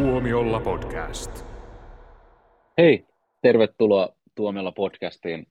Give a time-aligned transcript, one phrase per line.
[0.00, 1.46] Tuomiolla podcast.
[2.78, 3.06] Hei,
[3.42, 5.46] tervetuloa Tuomiolla podcastiin.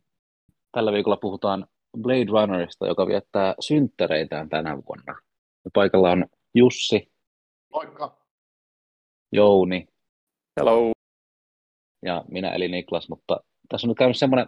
[0.71, 1.67] Tällä viikolla puhutaan
[2.01, 5.15] Blade Runnerista, joka viettää synttäreitään tänä vuonna.
[5.65, 7.11] Ja paikalla on Jussi,
[7.73, 8.17] Moikka.
[9.31, 9.87] Jouni
[10.59, 10.91] Hello.
[12.05, 13.39] ja minä eli Niklas, mutta
[13.69, 14.47] tässä on nyt käynyt semmoinen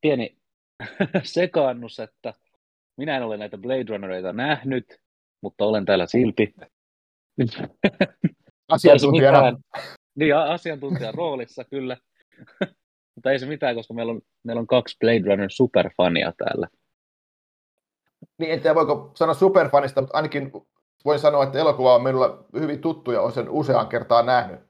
[0.00, 0.36] pieni
[1.22, 2.34] sekaannus, että
[2.96, 5.00] minä en ole näitä Blade Runnereita nähnyt,
[5.40, 6.54] mutta olen täällä silti.
[8.68, 9.38] Asiantuntijana.
[9.46, 9.62] Ei mitään.
[10.14, 11.96] Niin, asiantuntijan roolissa kyllä.
[13.14, 16.68] mutta ei se mitään, koska meillä on, meillä on kaksi Blade Runner superfania täällä.
[18.38, 20.52] Niin, en tiedä voiko sanoa superfanista, mutta ainakin
[21.04, 24.60] voin sanoa, että elokuva on minulla hyvin tuttu ja olen sen useaan kertaan nähnyt.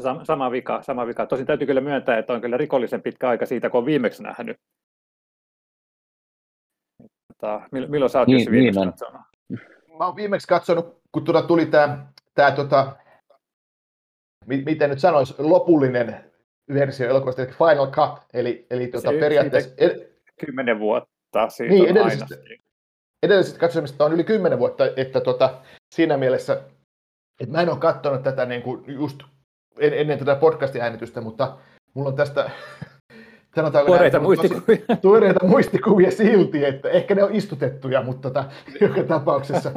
[0.00, 1.26] Sam- Sama vika, sama vika.
[1.26, 4.56] Tosin täytyy kyllä myöntää, että on kyllä rikollisen pitkä aika siitä, kun on viimeksi nähnyt.
[7.28, 8.92] Tota, mill- milloin sä oot Niin- viimeksi niin on.
[8.92, 9.20] katsonut?
[9.98, 12.96] Mä oon viimeksi katsonut, kun tuota tuli tämä, tää, tota,
[14.46, 16.24] mi- miten nyt sanoisi, lopullinen
[16.74, 20.08] versio elokuvasta, eli Final Cut, eli, eli tota, Se- periaatteessa ed-
[20.46, 22.62] Kymmenen vuotta siitä Niin, on edellisestä- aina.
[23.22, 25.54] edellisestä katsomisesta on yli 10 vuotta, että tota,
[25.94, 26.62] siinä mielessä,
[27.40, 29.20] että mä en ole katsonut tätä niin kuin just
[29.78, 31.56] en, ennen tätä podcastin-äänitystä, mutta
[31.94, 32.50] mulla on tästä
[33.56, 34.96] sanotaanko Tuoreita tosi- muistikuvia.
[35.02, 38.44] tuoreita muistikuvia silti, että ehkä ne on istutettuja, mutta tota,
[38.80, 39.72] joka tapauksessa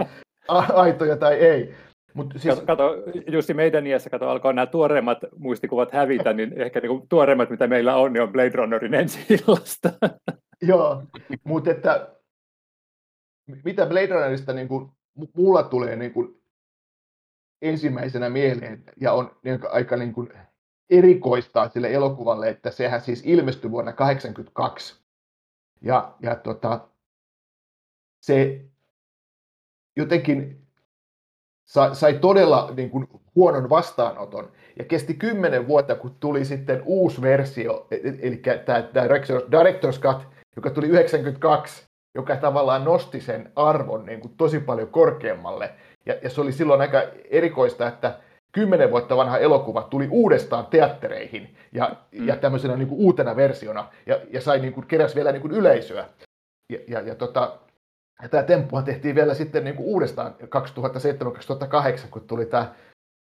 [0.50, 1.76] aitoja tai ei.
[2.14, 2.96] Mut siis, Kato, kato,
[3.32, 7.96] Jussi, meidän iässä kato, alkaa nämä tuoreimmat muistikuvat hävitä, niin ehkä niin tuoreimmat, mitä meillä
[7.96, 9.90] on, niin on Blade Runnerin ensi illasta.
[10.62, 11.04] joo,
[11.44, 12.10] mutta että
[13.64, 14.92] mitä Blade Runnerista niin kuin,
[15.38, 16.42] mulla tulee niin kuin,
[17.62, 20.30] ensimmäisenä mieleen ja on niin kuin, aika niin kuin,
[20.90, 25.04] erikoista sille elokuvalle, että sehän siis ilmestyi vuonna 1982.
[25.82, 26.90] Ja, ja tota,
[28.22, 28.66] se
[30.00, 30.62] jotenkin
[31.66, 34.52] sai, sai todella niin kuin, huonon vastaanoton.
[34.80, 40.00] Ja kesti kymmenen vuotta, kun tuli sitten uusi versio, e- e- eli tämä Director's, Director's
[40.02, 41.84] Cut, joka tuli 92,
[42.16, 45.72] joka tavallaan nosti sen arvon niin kuin, tosi paljon korkeammalle.
[46.06, 48.20] Ja, ja se oli silloin aika erikoista, että
[48.52, 52.28] kymmenen vuotta vanha elokuva tuli uudestaan teattereihin ja, mm.
[52.28, 55.54] ja tämmöisenä niin kuin, uutena versiona ja, ja sai niin kuin, keräs vielä niin kuin,
[55.54, 56.06] yleisöä.
[56.70, 57.58] Ja, ja, ja tota,
[58.22, 60.36] ja tämä temppuhan tehtiin vielä sitten niin kuin uudestaan
[62.06, 62.74] 2007-2008, kun tuli tämä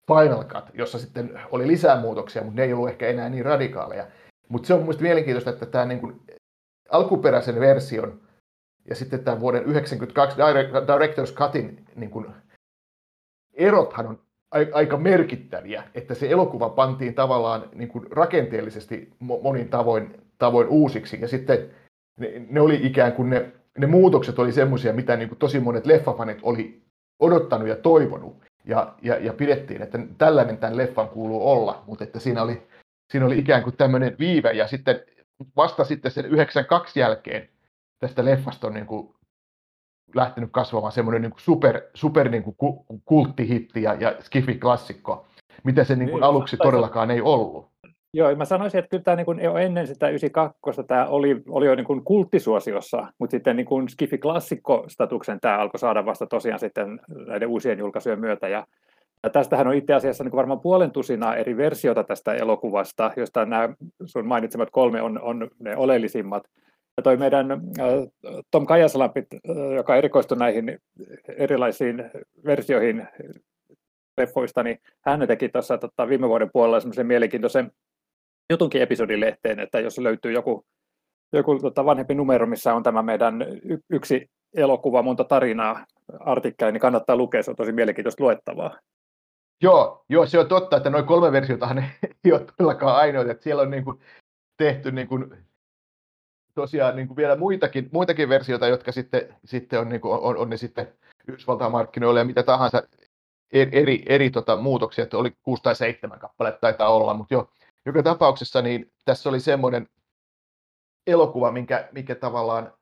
[0.06, 4.06] Final Cut, jossa sitten oli lisää muutoksia, mutta ne ei ollut ehkä enää niin radikaaleja.
[4.48, 6.20] Mutta se on mielestäni mielenkiintoista, että tämä niin kuin
[6.90, 8.20] alkuperäisen version
[8.88, 10.38] ja sitten tämän vuoden 1992
[10.86, 12.26] Director's Cutin niin kuin
[13.54, 14.18] erothan on
[14.72, 21.28] aika merkittäviä, että se elokuva pantiin tavallaan niin kuin rakenteellisesti monin tavoin, tavoin uusiksi, ja
[21.28, 21.70] sitten
[22.20, 25.86] ne, ne oli ikään kuin ne, ne muutokset oli semmoisia, mitä niin kuin tosi monet
[25.86, 26.82] leffafanit oli
[27.18, 32.20] odottanut ja toivonut, ja, ja, ja pidettiin, että tällainen tämän leffan kuuluu olla, mutta että
[32.20, 32.66] siinä oli,
[33.12, 35.00] siinä oli ikään kuin tämmöinen viive, ja sitten
[35.56, 37.48] vasta sitten sen 92 jälkeen
[37.98, 39.14] tästä leffasta on niin kuin
[40.14, 42.56] lähtenyt kasvamaan semmoinen niin kuin super, super niin kuin
[43.04, 45.26] kulttihitti ja, ja skifi-klassikko,
[45.64, 47.70] mitä se niin kuin Niin, aluksi todellakaan ei ollut.
[48.16, 51.66] Joo, mä sanoisin, että kyllä tämä niin kuin jo ennen sitä 92 tämä oli, oli
[51.66, 57.00] jo niin kuin kulttisuosiossa, mutta sitten niin kuin Skifi-klassikko-statuksen tämä alkoi saada vasta tosiaan sitten
[57.26, 58.48] näiden uusien julkaisujen myötä.
[58.48, 58.66] Ja,
[59.22, 63.46] ja tästähän on itse asiassa niin kuin varmaan puolen tusinaa eri versiota tästä elokuvasta, josta
[63.46, 63.68] nämä
[64.04, 66.42] sun mainitsemat kolme on, on ne oleellisimmat.
[66.96, 67.58] Ja toi meidän äh,
[68.50, 70.78] Tom Kajasalampit, äh, joka erikoistui näihin
[71.28, 72.10] erilaisiin
[72.44, 73.08] versioihin
[74.18, 77.72] leffoista, niin hän teki tuossa tota, viime vuoden puolella semmoisen mielenkiintoisen
[78.50, 80.64] jutunkin episodilehteen, että jos löytyy joku,
[81.32, 83.46] joku tota, vanhempi numero, missä on tämä meidän
[83.90, 85.86] yksi elokuva, monta tarinaa,
[86.20, 88.78] artikkeli, niin kannattaa lukea, se on tosi mielenkiintoista luettavaa.
[89.62, 91.78] Joo, joo, se on totta, että noin kolme versiotahan
[92.24, 94.00] ei ole todellakaan ainoita, että siellä on niin kuin
[94.56, 95.46] tehty niin kuin,
[96.54, 100.50] tosiaan niin kuin vielä muitakin, muitakin versioita, jotka sitten, sitten on, niin kuin, on, on
[100.50, 100.92] ne sitten
[101.28, 102.82] Yhdysvaltain markkinoilla ja mitä tahansa
[103.52, 107.50] eri, eri, eri tota, muutoksia, että oli kuusi tai seitsemän kappaletta taitaa olla, mutta jo,
[107.86, 109.88] joka tapauksessa niin tässä oli semmoinen
[111.06, 112.72] elokuva, minkä, mikä tavallaan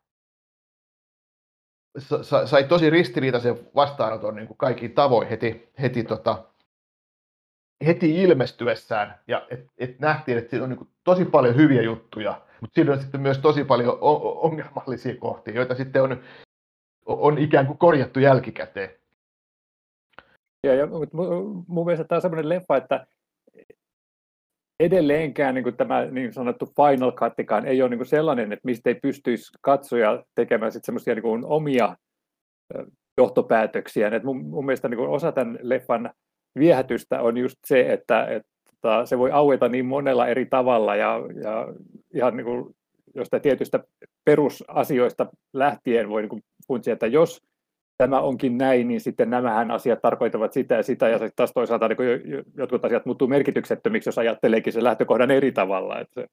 [1.98, 6.44] sa, sai tosi ristiriitaisen vastaanoton niin kuin kaikin tavoin heti, heti, tota,
[7.86, 9.20] heti ilmestyessään.
[9.28, 12.92] Ja et, et nähtiin, että siinä on niin kuin tosi paljon hyviä juttuja, mutta siinä
[12.92, 16.22] on sitten myös tosi paljon ongelmallisia kohtia, joita sitten on,
[17.06, 18.90] on ikään kuin korjattu jälkikäteen.
[20.66, 23.06] Ja, ja mutta mu- mun mielestä tämä on semmoinen leffa, että
[24.80, 28.90] edelleenkään niin kuin tämä niin sanottu Final Cutikaan ei ole niin kuin sellainen, että mistä
[28.90, 31.96] ei pystyisi katsoja tekemään sit semmoisia niin kuin omia
[33.18, 34.08] johtopäätöksiä.
[34.08, 36.10] Et mun, mun mielestä niin kuin osa tämän leffan
[36.58, 41.68] viehätystä on just se, että, että se voi aueta niin monella eri tavalla ja, ja
[42.14, 42.74] ihan niin kuin
[43.14, 43.84] jostain tietystä
[44.24, 47.42] perusasioista lähtien voi niin funtsia, että jos
[47.96, 52.44] tämä onkin näin, niin sitten nämähän asiat tarkoittavat sitä ja sitä, ja taas toisaalta niin
[52.56, 56.00] jotkut asiat muuttuu merkityksettömiksi, jos ajatteleekin se lähtökohdan eri tavalla.
[56.00, 56.26] Että se,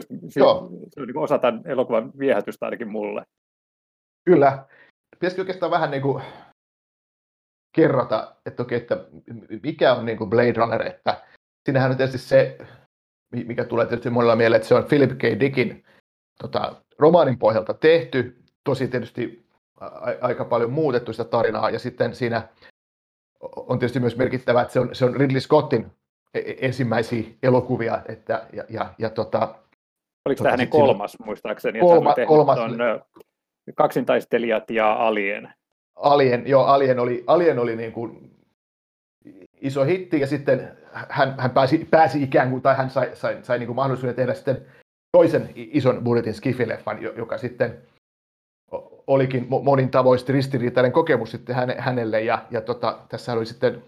[0.00, 3.24] se, se on niin osa tämän elokuvan viehätystä ainakin mulle.
[4.24, 4.64] Kyllä.
[5.10, 6.22] Pitäisikö oikeastaan vähän niin kuin
[7.76, 9.04] kerrata, että, okei, että
[9.62, 11.22] mikä on niin kuin Blade Runner, että
[11.64, 12.58] siinähän on tietysti se,
[13.32, 15.40] mikä tulee tietysti monella mieleen, että se on Philip K.
[15.40, 15.84] Dickin
[16.42, 19.43] tota, romaanin pohjalta tehty, tosi tietysti
[20.20, 22.48] aika paljon muutettu sitä tarinaa, ja sitten siinä
[23.40, 25.86] on tietysti myös merkittävää, että se on, se on Ridley Scottin
[26.34, 29.54] e-, e-, ensimmäisiä elokuvia, että, ja, ja, ja tota,
[30.26, 31.80] Oliko tämä hänen kolmas, muistaakseni?
[31.80, 32.58] Kolma, kolmas.
[32.58, 32.78] On,
[33.74, 35.52] kaksintaistelijat ja Alien.
[35.96, 38.30] Alien, joo, Alien oli, Alien oli niin kuin
[39.60, 43.58] iso hitti, ja sitten hän, hän pääsi, pääsi ikään kuin, tai hän sai, sai, sai
[43.58, 44.66] niin kuin mahdollisuuden tehdä sitten
[45.12, 47.78] toisen ison budjetin skifileffan, joka sitten
[49.06, 53.84] olikin monin tavoin ristiriitainen kokemus sitten hänelle, ja, ja tota, tässä oli sitten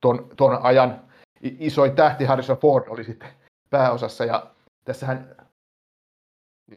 [0.00, 1.00] ton, ton ajan
[1.40, 3.28] isoin tähti Harrison Ford oli sitten
[3.70, 4.46] pääosassa, ja
[4.84, 5.36] tässähän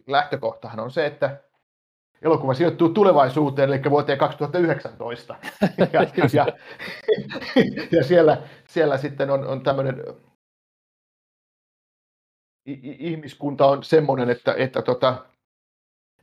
[0.08, 1.38] lähtökohtahan on se, että
[2.22, 5.36] elokuva sijoittuu tulevaisuuteen, eli vuoteen 2019.
[5.94, 6.04] Ja,
[6.34, 6.46] ja,
[7.92, 8.38] ja siellä,
[8.68, 10.04] siellä sitten on, on tämmöinen
[13.00, 15.26] ihmiskunta on semmoinen, että, että, tota,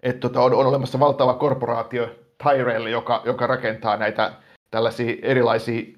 [0.03, 2.09] että tota, on, on olemassa valtava korporaatio
[2.43, 4.33] Tyrell, joka, joka rakentaa näitä
[4.71, 5.97] tällaisia erilaisia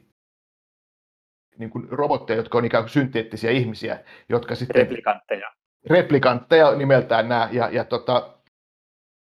[1.59, 4.77] niin kuin robotteja, jotka on ikään kuin synteettisiä ihmisiä, jotka sitten...
[4.77, 5.53] Replikantteja.
[5.91, 8.35] Replikantteja nimeltään nämä, ja, ja tota,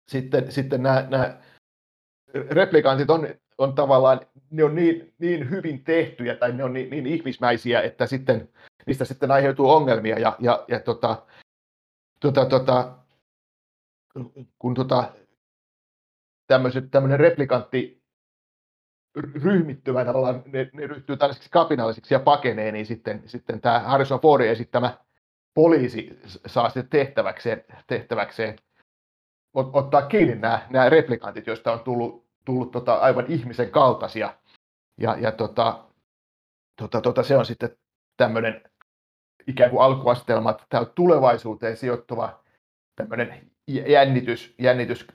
[0.09, 1.37] sitten, sitten nämä, nämä
[2.51, 3.29] replikantit on,
[3.59, 4.21] on tavallaan,
[4.51, 8.49] ne on niin, niin hyvin tehtyjä tai ne on niin, niin ihmismäisiä, että sitten
[8.87, 11.23] niistä sitten aiheutuu ongelmia ja, ja, ja tota,
[12.21, 12.93] tota, tota,
[14.59, 15.13] kun tota,
[16.91, 18.01] tämmöinen replikantti
[19.17, 24.51] ryhmittymä tavallaan, ne, ne ryhtyy tällaisiksi kapinallisiksi ja pakenee, niin sitten, sitten tämä Harrison Fordin
[24.51, 24.99] esittämä
[25.55, 28.57] poliisi saa sitten tehtäväkseen, tehtäväkseen
[29.55, 34.35] ottaa kiinni nämä, nämä replikantit, joista on tullut, tullut tota aivan ihmisen kaltaisia.
[35.01, 35.85] Ja, ja tota,
[36.77, 37.77] tota, tota, se on sitten
[38.17, 38.63] tämmöinen
[39.47, 42.45] ikään kuin alkuastelma, että tämä on tulevaisuuteen sijoittuva
[42.97, 45.07] tämmöinen jännitys, jännitys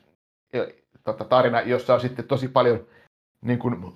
[1.04, 2.88] tota, tarina, jossa on sitten tosi paljon
[3.42, 3.94] niin kuin,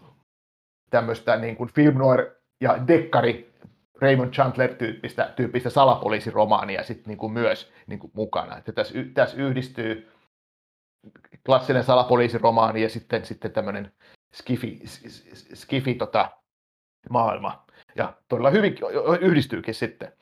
[0.90, 2.26] tämmöistä niin kuin film noir
[2.62, 3.54] ja dekkari
[4.02, 8.58] Raymond Chandler-tyyppistä tyyppistä salapoliisiromaania sitten niin kuin myös niin kuin mukana.
[8.58, 10.12] Että tässä, tässä yhdistyy
[11.46, 13.92] klassinen salapoliisiromaani ja sitten, sitten tämmöinen
[14.34, 14.80] skifi,
[15.54, 16.32] skifi tota,
[17.10, 17.66] maailma.
[17.96, 18.76] Ja todella hyvin
[19.22, 20.14] yhdistyykin sitten.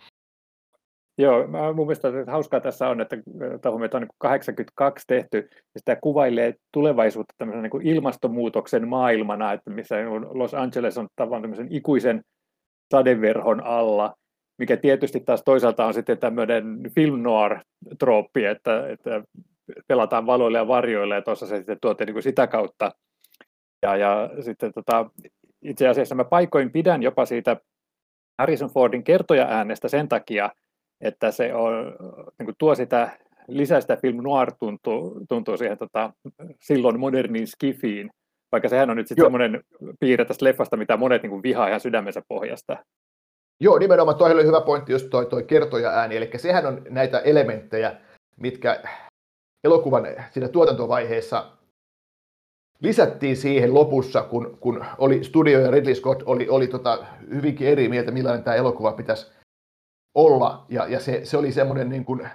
[1.17, 3.17] Joo, mä, mun mielestä että hauskaa tässä on, että
[3.69, 9.95] huomioon on 82 niin tehty, ja sitä kuvailee tulevaisuutta tämmöisen niin ilmastonmuutoksen maailmana, että missä
[10.29, 12.21] Los Angeles on tavallaan tämmöisen ikuisen
[12.91, 14.15] sadeverhon alla,
[14.57, 19.23] mikä tietysti taas toisaalta on sitten tämmöinen film noir-trooppi, että, että
[19.87, 22.91] pelataan valoille ja varjoille, ja tuossa se sitten tuote niin sitä kautta.
[23.81, 25.09] Ja, ja sitten tota,
[25.61, 27.57] itse asiassa mä paikoin pidän jopa siitä
[28.39, 30.49] Harrison Fordin kertoja äänestä sen takia,
[31.01, 31.95] että se on,
[32.39, 33.09] niin kuin tuo sitä
[33.47, 36.13] lisää sitä film noir tuntuu, tuntuu siihen tota,
[36.61, 38.09] silloin moderniin skifiin,
[38.51, 39.63] vaikka sehän on nyt sitten semmoinen
[39.99, 42.77] piirre tästä leffasta, mitä monet niin kuin vihaa ihan sydämensä pohjasta.
[43.59, 44.17] Joo, nimenomaan.
[44.17, 47.95] Toi oli hyvä pointti, just toi, toi kertoja ääni, eli sehän on näitä elementtejä,
[48.35, 48.83] mitkä
[49.63, 51.57] elokuvan siinä tuotantovaiheessa
[52.79, 57.89] lisättiin siihen lopussa, kun, kun oli studio ja Ridley Scott oli, oli tota hyvinkin eri
[57.89, 59.31] mieltä, millainen tämä elokuva pitäisi
[60.17, 60.65] olla.
[60.69, 62.29] Ja, ja se, se oli semmoinen niin kuin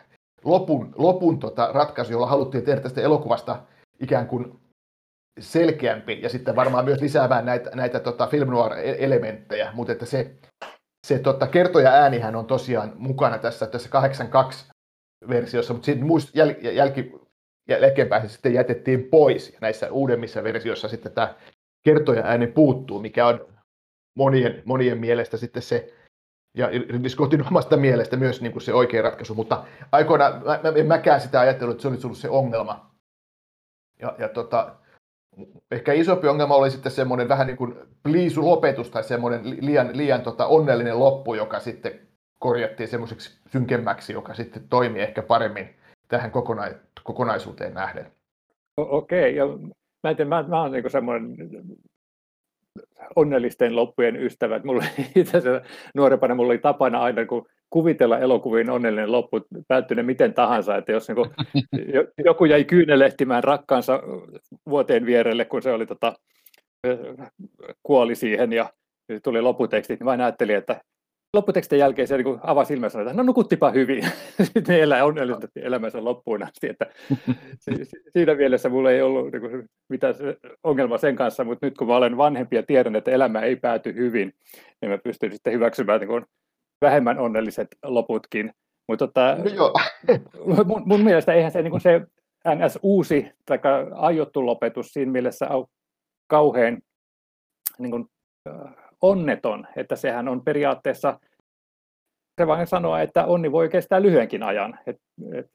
[0.45, 3.63] lopun, lopun tota ratkaisu, jolla haluttiin tehdä tästä elokuvasta
[4.01, 4.61] ikään kuin
[5.41, 10.35] selkeämpi ja sitten varmaan myös lisäämään näitä, näitä tota film noir-elementtejä, mutta että se,
[11.07, 14.67] se tota, kertoja äänihän on tosiaan mukana tässä, tässä 82
[15.29, 17.13] versiossa, mutta sitten muist, jäl, jälki,
[17.69, 19.57] jälkeenpäin sitten jätettiin pois.
[19.61, 21.35] Näissä uudemmissa versioissa sitten tämä
[21.85, 23.47] kertoja ääni puuttuu, mikä on
[24.17, 25.93] monien, monien mielestä sitten se,
[26.55, 30.85] ja Ridley Scottin omasta mielestä myös niin kuin se oikea ratkaisu, mutta aikoinaan mä, mä
[30.87, 32.91] mäkään sitä ajatellut, että se olisi ollut se ongelma.
[34.01, 34.75] Ja, ja tota,
[35.71, 40.23] ehkä isompi ongelma oli sitten semmoinen vähän niin kuin pliisu lopetus tai semmoinen liian, liian
[40.23, 42.01] tota onnellinen loppu, joka sitten
[42.39, 45.69] korjattiin semmoiseksi synkemmäksi, joka sitten toimii ehkä paremmin
[46.09, 48.13] tähän kokona- kokonaisuuteen nähden.
[48.77, 49.69] Okei, okay, ja
[50.03, 51.37] mä, en tiedä, mä, mä olen niin semmoinen
[53.17, 54.61] onnellisten loppujen ystävä.
[54.65, 54.85] Mulla,
[55.17, 60.77] itse asiassa nuorempana mulla oli tapana aina, kun kuvitella elokuvien onnellinen loppu, päättyneen miten tahansa,
[60.77, 61.17] että jos niin
[62.25, 64.03] joku jäi kyynelehtimään rakkaansa
[64.69, 66.15] vuoteen vierelle, kun se oli tota,
[67.83, 68.71] kuoli siihen ja
[69.23, 70.81] tuli loputekstit, niin vain ajattelin, että
[71.35, 74.05] lopputekstin jälkeen se niin avasi silmänsä, että no nukuttipa hyvin.
[74.43, 76.69] Sitten ne elää onnellisesti elämänsä loppuun asti.
[76.69, 76.87] Että
[78.13, 80.15] siinä mielessä mulla ei ollut niin kuin, mitään
[80.65, 83.95] ongelmaa sen kanssa, mutta nyt kun mä olen vanhempi ja tiedän, että elämä ei pääty
[83.95, 84.33] hyvin,
[84.81, 86.25] niin mä pystyn sitten hyväksymään niin kuin,
[86.81, 88.51] vähemmän onnelliset loputkin.
[88.89, 89.37] Mutta tota,
[90.47, 92.01] no mun, mun mielestä eihän se, niin kuin se
[92.55, 93.59] NS uusi tai
[93.95, 95.67] aiottu lopetus siinä mielessä ole
[96.27, 96.79] kauhean
[97.79, 98.07] niin kuin,
[99.03, 101.21] onneton, että sehän on periaatteessa
[102.39, 104.79] se vain sanoa, että onni voi kestää lyhyenkin ajan.
[104.87, 104.97] Et,
[105.35, 105.47] et,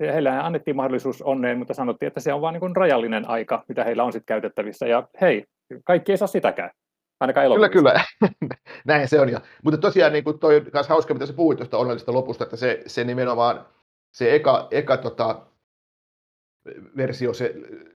[0.00, 4.04] heillä annettiin mahdollisuus onneen, mutta sanottiin, että se on vain niin rajallinen aika, mitä heillä
[4.04, 4.86] on sitten käytettävissä.
[4.86, 5.44] Ja hei,
[5.84, 6.70] kaikki ei saa sitäkään.
[7.20, 7.72] Ainakaan elokuvissa.
[7.72, 8.56] Kyllä, kyllä.
[8.86, 9.28] Näin se on.
[9.28, 12.56] Ja, mutta tosiaan niin toi on myös hauska, mitä sä puhuit tuosta onnellisesta lopusta, että
[12.56, 13.66] se, se nimenomaan
[14.10, 15.46] se eka, eka tota,
[16.96, 17.54] versio, se,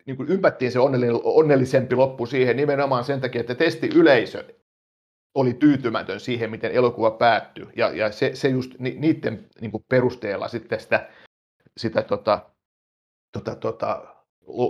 [0.07, 0.79] niin kuin ympättiin se
[1.25, 4.45] onnellisempi loppu siihen nimenomaan sen takia, että testiyleisö
[5.35, 7.67] oli tyytymätön siihen, miten elokuva päättyi.
[7.77, 11.09] Ja, ja se, se just ni, niiden niin kuin perusteella sitten sitä,
[11.77, 12.41] sitä tota,
[13.33, 14.17] tota, tota,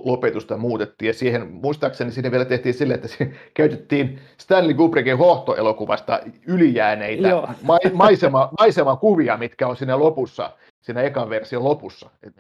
[0.04, 1.06] lopetusta muutettiin.
[1.06, 3.08] Ja siihen, muistaakseni sinne vielä tehtiin sille, että
[3.54, 7.28] käytettiin Stanley Kubrickin hohtoelokuvasta ylijääneitä
[7.62, 12.10] ma- maisema, maisemakuvia, mitkä on siinä lopussa, siinä ekan version lopussa.
[12.22, 12.34] Et,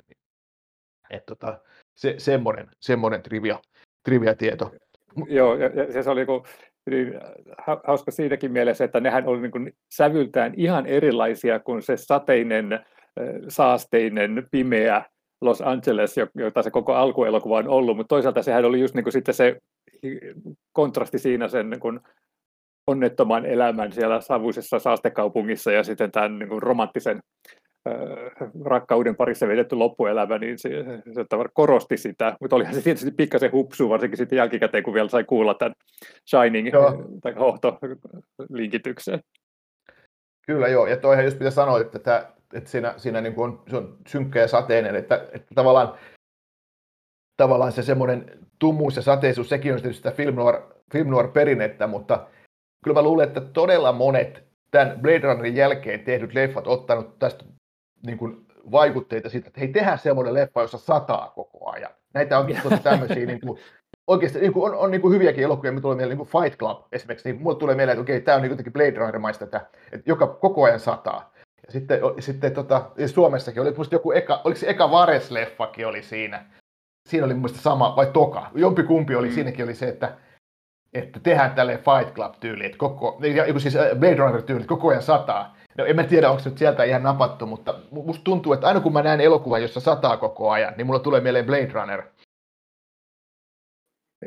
[1.10, 1.58] et, tota,
[1.94, 3.58] se, semmoinen, semmoinen trivia,
[4.04, 4.72] trivia tieto.
[5.28, 6.44] Joo, ja, ja se oli kun
[6.90, 7.14] niin
[7.86, 12.80] hauska siinäkin mielessä, että nehän oli niin sävyltään ihan erilaisia kuin se sateinen,
[13.48, 15.04] saasteinen, pimeä
[15.40, 19.12] Los Angeles, jota se koko alkuelokuva on ollut, mutta toisaalta sehän oli just niin kuin
[19.12, 19.56] sitten se
[20.72, 22.00] kontrasti siinä sen niin kuin
[22.86, 27.20] onnettoman elämän siellä savuisessa saastekaupungissa ja sitten tämän niin kuin romanttisen
[28.64, 30.70] rakkauden parissa vietetty loppuelämä, niin se,
[31.14, 35.24] se korosti sitä, mutta olihan se tietysti pikkasen hupsu, varsinkin sitten jälkikäteen, kun vielä sai
[35.24, 35.72] kuulla tämän
[36.30, 37.04] Shining joo.
[37.22, 39.20] tai hohto-linkityksen.
[40.46, 43.62] Kyllä joo, ja toihan just mitä sanoit, että, tämä, että siinä, siinä niin kuin on,
[43.70, 45.94] se on synkkä ja sateinen, että, että tavallaan,
[47.36, 50.56] tavallaan se semmoinen tummuus ja sateisuus, sekin on tietysti sitä film noir,
[50.92, 52.26] film noir perinnettä, mutta
[52.84, 57.44] kyllä mä luulen, että todella monet tämän Blade Runnerin jälkeen tehdyt leffat ottanut tästä
[58.02, 61.90] niin kuin vaikutteita siitä, että hei, tehdään semmoinen leffa, jossa sataa koko ajan.
[62.14, 63.58] Näitä on tosi tämmöisiä niin kuin,
[64.06, 66.58] oikeasti niin kuin on, on niin kuin hyviäkin elokuvia, mitä tulee mieleen, niin kuin Fight
[66.58, 69.66] Club esimerkiksi, niin mulle tulee mieleen, että okei, tämä on niin jotenkin Blade Runner-maista, että,
[69.92, 71.32] että joka koko ajan sataa.
[71.66, 76.44] Ja sitten, sitten tota, Suomessakin oli joku eka, oliko se eka Vares-leffakin oli siinä.
[77.08, 78.50] Siinä oli mun sama, vai Toka.
[78.54, 79.34] Jompi kumpi oli, mm.
[79.34, 80.16] siinäkin oli se, että,
[80.92, 83.20] että tehdään tälle Fight Club-tyyli, että koko,
[83.58, 85.56] siis äh, Blade Runner-tyyli, että koko ajan sataa.
[85.78, 88.80] No en mä tiedä, onko se nyt sieltä ihan napattu, mutta musta tuntuu, että aina
[88.80, 92.02] kun mä näen elokuvan, jossa sataa koko ajan, niin mulla tulee mieleen Blade Runner.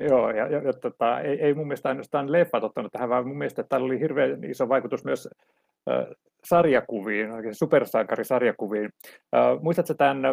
[0.09, 3.37] Joo, ja, ja, ja tota, ei, ei mun mielestä ainoastaan leffat ottanut tähän, vaan mun
[3.37, 5.29] mielestä täällä oli hirveän iso vaikutus myös
[5.89, 6.05] äh,
[6.45, 8.89] sarjakuviin, oikein supersankarisarjakuviin.
[9.35, 10.25] Äh, muistatko tämän,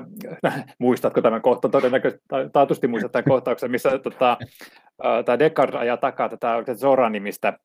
[0.47, 4.39] äh, muistatko tämän kohtaan, todennäköisesti taatusti muistat tämän kohtauksen, missä tota,
[5.05, 7.59] äh, tämä Deckard ajaa takaa tätä Zora-nimistä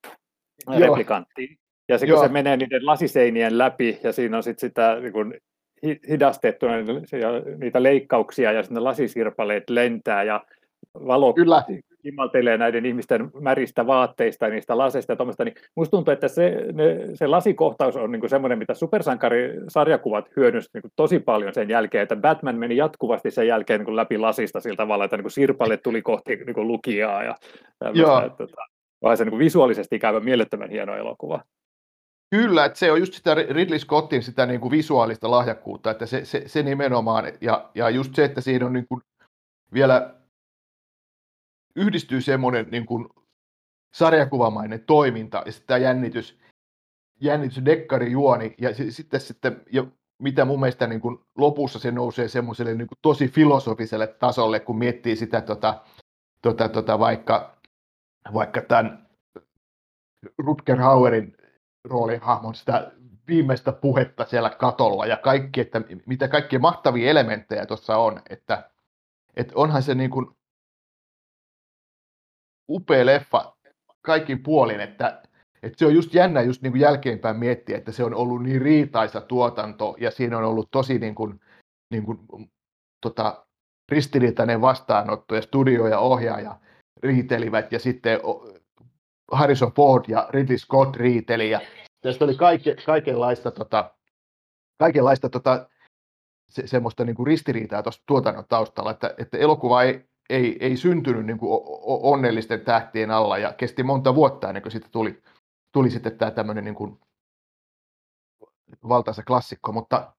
[0.80, 1.56] replikanttia,
[1.90, 5.34] ja sitten kun se menee niiden lasiseinien läpi ja siinä on sitten sitä niin kun,
[6.10, 6.66] hidastettu
[7.58, 10.46] niitä leikkauksia ja sitten lasisirpaleet lentää ja
[10.94, 11.64] valo Kyllä.
[12.02, 16.66] kimmaltelee näiden ihmisten märistä vaatteista ja niistä laseista ja tuommoista, niin musta tuntuu, että se,
[16.74, 22.16] ne, se lasikohtaus on niin semmoinen, mitä supersankarisarjakuvat hyödynsivät niin tosi paljon sen jälkeen, että
[22.16, 26.36] Batman meni jatkuvasti sen jälkeen niin läpi lasista sillä tavalla, että niin sirpaleet tuli kohti
[26.36, 27.36] niin lukijaa ja
[27.94, 28.18] Joo.
[28.18, 31.42] Että, että, että, se niin visuaalisesti käyvä mielettömän hieno elokuva.
[32.30, 36.26] Kyllä, että se on just sitä Ridley Scottin sitä niin kuin visuaalista lahjakkuutta, että se,
[36.26, 39.02] se, se nimenomaan, ja, ja just se, että siinä on niin kuin
[39.74, 40.16] vielä
[41.76, 43.10] yhdistyy semmoinen niin kuin
[43.94, 46.40] sarjakuvamainen toiminta ja sitten tämä jännitys,
[47.22, 47.64] jännitys
[48.10, 49.86] juoni ja sitten, sitten ja
[50.20, 54.78] mitä mun mielestä niin kuin lopussa se nousee semmoiselle niin kuin tosi filosofiselle tasolle, kun
[54.78, 55.82] miettii sitä tota,
[56.42, 57.58] tota, tota, vaikka,
[58.34, 59.08] vaikka tämän
[60.38, 61.38] Rutger Hauerin
[61.90, 62.92] roolihahmon sitä
[63.28, 68.70] viimeistä puhetta siellä katolla ja kaikki, että mitä kaikkia mahtavia elementtejä tuossa on, että,
[69.36, 70.26] että onhan se niin kuin
[72.70, 73.56] upea leffa
[74.02, 75.22] kaikin puolin, että,
[75.64, 78.62] että se on just jännä just niin kuin jälkeenpäin miettiä, että se on ollut niin
[78.62, 81.40] riitaisa tuotanto ja siinä on ollut tosi niin kuin,
[81.92, 82.20] niin kuin,
[83.02, 83.46] tota,
[83.92, 86.60] ristiriitainen vastaanotto ja studio ja ohjaaja
[87.04, 88.20] riitelivät ja sitten
[89.32, 91.62] Harrison Ford ja Ridley Scott riiteli ja
[92.02, 93.94] tästä oli kaike, kaikenlaista, tota,
[94.78, 95.70] kaikenlaista tota,
[96.50, 101.26] se, semmoista niin kuin ristiriitaa tuossa tuotannon taustalla, että, että elokuva ei, ei, ei syntynyt
[101.26, 105.22] niin kuin onnellisten tähtien alla ja kesti monta vuotta ennen kuin siitä tuli,
[105.72, 107.00] tuli sitten tämä tämmöinen niin kuin
[108.88, 110.14] valtaisa klassikko, mutta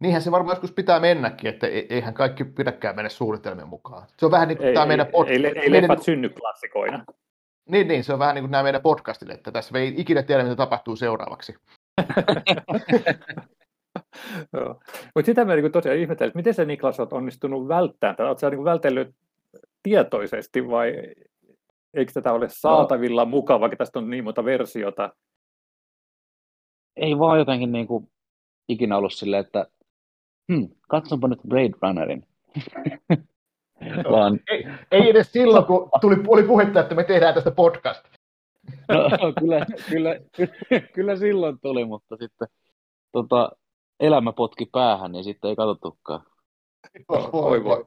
[0.00, 4.06] niinhän se varmaan joskus pitää mennäkin, että e, eihän kaikki pidäkään mennä suunnitelmien mukaan.
[4.18, 5.30] Se on vähän niin kuin ei, tämä meidän podcast.
[5.30, 7.04] Ei, ei, ei meidän, leffat synny klassikoina.
[7.68, 10.42] Niin, niin, se on vähän niin kuin nämä meidän podcastille, että tässä ei ikinä tiedä,
[10.42, 11.54] mitä tapahtuu seuraavaksi.
[15.14, 18.28] Mutta sitä mä niin tosiaan ihmettelen, että miten sä Niklas olet onnistunut välttämään tätä?
[18.28, 19.14] Oletko niin vältellyt
[19.82, 20.92] tietoisesti vai
[21.94, 23.30] eikö tätä ole saatavilla no.
[23.30, 25.12] mukaan, vaikka tästä on niin monta versiota?
[26.96, 28.12] Ei vaan jotenkin niin kuin
[28.68, 29.66] ikinä ollut silleen, että
[30.52, 32.26] hmm, katsonpa nyt Blade Runnerin.
[34.10, 34.40] Vaan...
[34.50, 38.04] ei, ei edes silloin, kun tuli, oli puhetta, että me tehdään tästä podcast.
[38.88, 40.16] no, kyllä, kyllä,
[40.94, 42.48] kyllä silloin tuli, mutta sitten
[43.12, 43.50] tota,
[44.00, 46.26] elämä potki päähän, niin sitten ei katsottukaan.
[47.32, 47.86] Voi voi.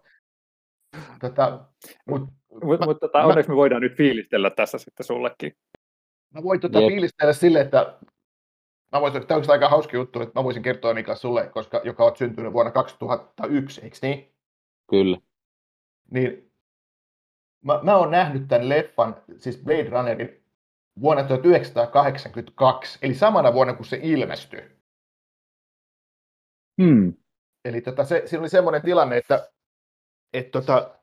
[1.22, 1.60] Tota,
[2.10, 2.28] mutta
[2.64, 5.54] mut, mut, tota, onneksi me voidaan nyt fiilistellä tässä sitten sullekin.
[6.34, 7.98] Mä voin tota fiilistellä sille, että
[8.92, 12.06] mä voisin, tämä on aika hauska juttu, että mä voisin kertoa Niklas sulle, koska, joka
[12.06, 14.36] on syntynyt vuonna 2001, eikö niin?
[14.90, 15.18] Kyllä.
[16.12, 16.52] Niin
[17.66, 20.44] mä, mä oon nähnyt tämän leffan, siis Blade Runnerin,
[21.02, 24.62] vuonna 1982, eli samana vuonna kuin se ilmestyi.
[26.82, 27.14] Hmm.
[27.66, 29.50] Eli tota, se, siinä oli semmoinen tilanne, että
[30.34, 30.96] et tota,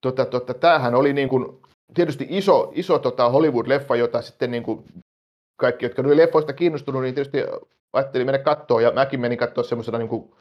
[0.00, 1.62] tota, tota, tämähän oli niin kuin,
[1.94, 4.84] tietysti iso, iso tota Hollywood-leffa, jota sitten niin kuin
[5.56, 7.38] kaikki, jotka oli leffoista kiinnostunut, niin tietysti
[7.92, 10.34] ajattelin mennä katsoa, ja mäkin menin katsoa semmoisena niin kuin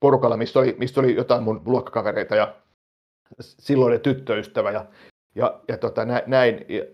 [0.00, 2.54] porukalla, missä oli, missä oli jotain mun luokkakavereita ja
[3.40, 4.86] silloinen tyttöystävä ja,
[5.34, 6.66] ja, ja tota, näin.
[6.68, 6.84] Ja,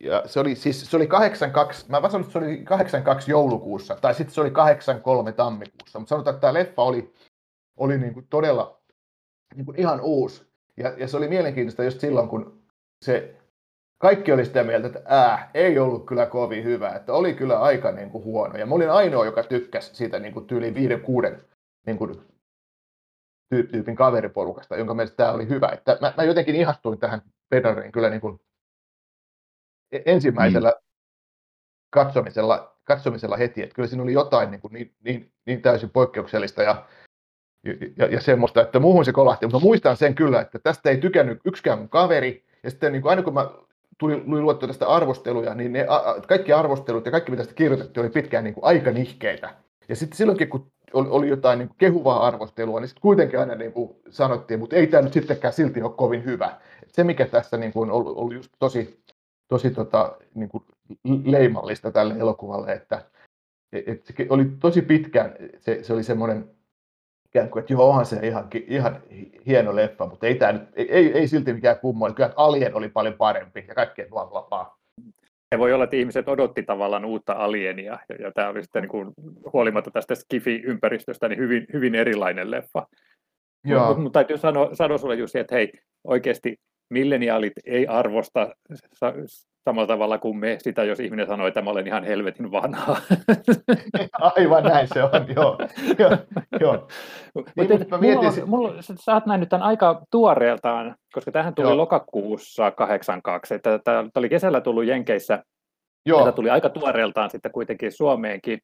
[0.00, 4.14] ja se oli siis se oli 82, mä sanon, että se oli 82 joulukuussa, tai
[4.14, 7.12] sitten se oli 83 tammikuussa, mutta sanotaan, että tämä leffa oli,
[7.76, 8.80] oli niin kuin todella
[9.54, 10.50] niin kuin ihan uusi.
[10.76, 12.62] Ja, ja se oli mielenkiintoista just silloin, kun
[13.04, 13.34] se
[13.98, 17.92] kaikki oli sitä mieltä, että ää, ei ollut kyllä kovin hyvä, että oli kyllä aika
[17.92, 18.58] niin kuin huono.
[18.58, 21.42] Ja mä olin ainoa, joka tykkäsi siitä niin kuin tyyliin viiden, kuuden
[21.86, 22.29] niin kuin,
[23.72, 25.68] tyypin kaveriporukasta, jonka mielestä tämä oli hyvä.
[25.72, 28.40] Että mä, mä jotenkin ihastuin tähän Pedariin kyllä niin kuin
[29.92, 30.86] E-, ensimmäisellä mm.
[31.90, 36.62] katsomisella, katsomisella heti, että kyllä siinä oli jotain niin, kuin niin, niin, niin täysin poikkeuksellista
[36.62, 36.86] ja,
[37.96, 41.40] ja, ja semmoista, että muuhun se kolahti, mutta muistan sen kyllä, että tästä ei tykännyt
[41.44, 43.50] yksikään mun kaveri, ja sitten niin kuin, aina kun mä
[43.98, 48.04] tuli, tuli luettua tästä arvosteluja, niin ne, a, kaikki arvostelut ja kaikki mitä sitä kirjoitettiin
[48.04, 49.54] oli pitkään niin kuin aika nihkeitä.
[49.88, 53.96] Ja sitten silloinkin, kun oli, jotain niin kehuvaa arvostelua, niin sitten kuitenkin aina niin kuin
[54.10, 56.60] sanottiin, mutta ei tämä nyt sittenkään silti ole kovin hyvä.
[56.82, 59.00] Et se, mikä tässä niin kuin on ollut, ollut just tosi,
[59.48, 60.64] tosi tota, niin kuin
[61.24, 63.04] leimallista tälle elokuvalle, että
[63.72, 66.50] et se oli tosi pitkään, se, se oli semmoinen
[67.26, 69.02] ikään kuin, että joo, onhan se ihan, ihan
[69.46, 73.14] hieno leffa, mutta ei, tämä nyt, ei, ei silti mikään kummo, kyllä Alien oli paljon
[73.14, 74.79] parempi ja kaikkea bla.
[75.54, 78.90] Se voi olla, että ihmiset odotti tavallaan uutta alienia, ja, ja tämä oli sitten niin
[78.90, 79.12] kuin,
[79.52, 82.86] huolimatta tästä Skifi-ympäristöstä niin hyvin, hyvin erilainen leffa.
[83.88, 85.72] Mutta mut täytyy sanoa, sanoa sulle Jussi, että hei,
[86.04, 86.56] oikeasti
[86.90, 88.54] milleniaalit ei arvosta
[89.64, 92.96] samalla tavalla kuin me sitä, jos ihminen sanoo, että mä olen ihan helvetin vanha.
[94.36, 95.58] Aivan näin se on, joo.
[95.98, 96.10] joo,
[96.60, 96.88] joo.
[97.56, 101.76] Niin, mutta mulla, mulla, mulla, sä oot nähnyt tämän aika tuoreeltaan, koska tähän tuli joo.
[101.76, 105.44] lokakuussa 82, että tämä oli kesällä tullut Jenkeissä,
[106.06, 106.20] joo.
[106.20, 108.58] tämä tuli aika tuoreeltaan sitten kuitenkin Suomeenkin.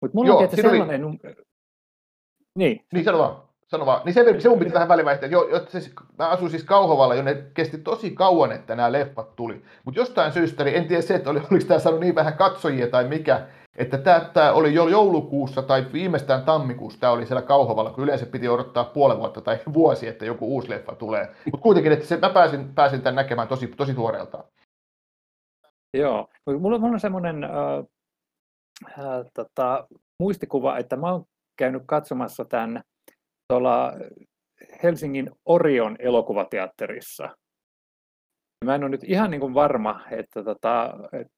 [0.00, 1.04] Mutta mulla joo, on sellainen...
[1.04, 1.16] Oli...
[2.54, 2.80] Niin.
[2.92, 4.02] Niin, sano vaan sano vaan.
[4.04, 7.44] Niin se, se mun piti tähän väliin jo, jo, se, mä asuin siis Kauhavalla, jonne
[7.54, 9.62] kesti tosi kauan, että nämä leffat tuli.
[9.84, 12.86] Mutta jostain syystä, niin en tiedä se, että oli, oliko tämä saanut niin vähän katsojia
[12.86, 17.90] tai mikä, että tämä, tämä oli jo joulukuussa tai viimeistään tammikuussa tämä oli siellä Kauhavalla,
[17.90, 21.28] kun yleensä piti odottaa puoli vuotta tai vuosi, että joku uusi leffa tulee.
[21.44, 24.44] Mutta kuitenkin, että se, mä pääsin, pääsin tämän näkemään tosi, tosi tuoreeltaan.
[25.94, 27.50] Joo, mulla, mulla on semmoinen äh,
[28.98, 29.88] äh, tota,
[30.20, 31.24] muistikuva, että mä oon
[31.56, 32.82] käynyt katsomassa tämän
[33.48, 33.92] tuolla
[34.82, 37.28] Helsingin Orion elokuvateatterissa.
[38.64, 41.32] Mä en ole nyt ihan niin kuin varma, että, tota, että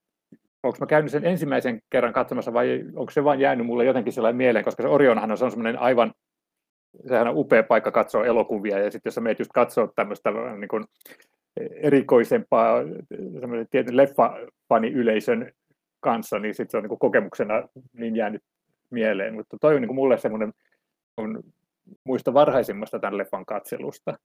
[0.63, 4.37] onko mä käynyt sen ensimmäisen kerran katsomassa vai onko se vain jäänyt mulle jotenkin sellainen
[4.37, 6.13] mieleen, koska se Orionhan on, se on semmoinen aivan,
[7.09, 10.69] sehän on upea paikka katsoa elokuvia ja sitten jos sä meet just katsoa tämmöistä niin
[10.69, 10.85] kuin
[11.71, 12.83] erikoisempaa
[13.91, 15.53] leffafani-yleisön
[16.01, 18.43] kanssa, niin sitten se on niin kuin kokemuksena niin jäänyt
[18.91, 20.53] mieleen, mutta toi on niin kuin mulle semmoinen
[22.05, 24.19] muista varhaisimmasta tämän leffan katselusta.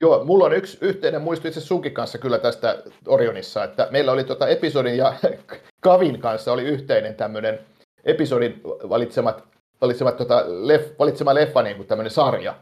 [0.00, 4.24] Joo, mulla on yksi yhteinen muisto itse sunkin kanssa kyllä tästä Orionissa, että meillä oli
[4.24, 5.14] tota episodin ja
[5.80, 7.58] Kavin kanssa oli yhteinen tämmöinen
[8.04, 9.44] episodin valitsemat,
[9.80, 12.54] valitsemat tota, leff, valitsema leffa niin kuin tämmöinen sarja.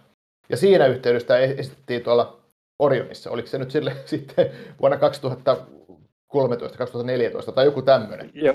[0.49, 2.41] Ja siinä yhteydessä esitettiin tuolla
[2.79, 3.31] Orionissa.
[3.31, 8.31] Oliko se nyt sille sitten vuonna 2013, 2014 tai joku tämmöinen?
[8.35, 8.55] Joo,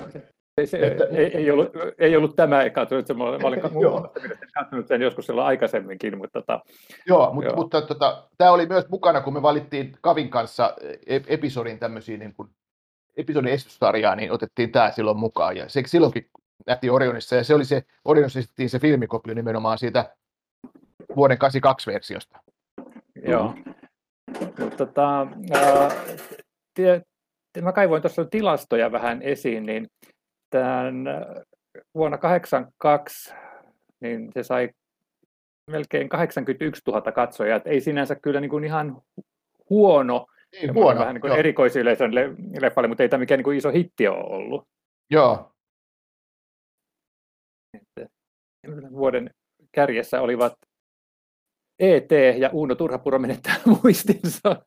[0.56, 3.60] ei, se, että, ei, ei, ollut, ei ollut tämä eka, että mä olin
[4.54, 6.18] katsonut sen joskus silloin aikaisemminkin.
[6.18, 6.60] Mutta, tota,
[7.06, 7.56] joo, mutta, joo.
[7.56, 12.34] mutta tota, tämä oli myös mukana, kun me valittiin Kavin kanssa e, episodin tämmöisiä niin
[12.34, 12.48] kuin,
[13.16, 15.56] episodin esityssarjaa, niin otettiin tämä silloin mukaan.
[15.56, 16.30] Ja se silloinkin
[16.66, 20.16] nähtiin Orionissa, ja se oli se, Orionissa esitettiin se filmikopio nimenomaan siitä
[21.16, 22.38] vuoden 82 versiosta.
[23.28, 23.54] Joo.
[24.40, 25.90] Mutta tota, ää,
[27.62, 29.86] mä kaivoin tuossa tilastoja vähän esiin, niin
[30.50, 31.14] tämän äh,
[31.94, 33.34] vuonna 1982
[34.00, 34.70] niin se sai
[35.70, 39.02] melkein 81 000 katsojaa, että ei sinänsä kyllä niin kuin ihan
[39.70, 42.14] huono, ei huono vähän niin kuin erikoisyleisön
[42.60, 44.68] leffalle, mutta ei tämä mikään niin kuin iso hitti ole ollut.
[45.10, 45.52] Joo.
[48.90, 49.30] Vuoden
[49.72, 50.52] kärjessä olivat
[51.78, 54.62] ET ja Uuno Turhapuro menettää muistinsa.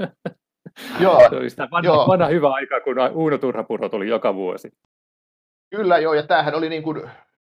[1.00, 2.08] Joo, se oli sitä vanha, joo.
[2.08, 4.72] vanha hyvä aika, kun Uuno Turhapuro tuli joka vuosi.
[5.70, 7.10] Kyllä joo, ja tämähän oli niin kuin,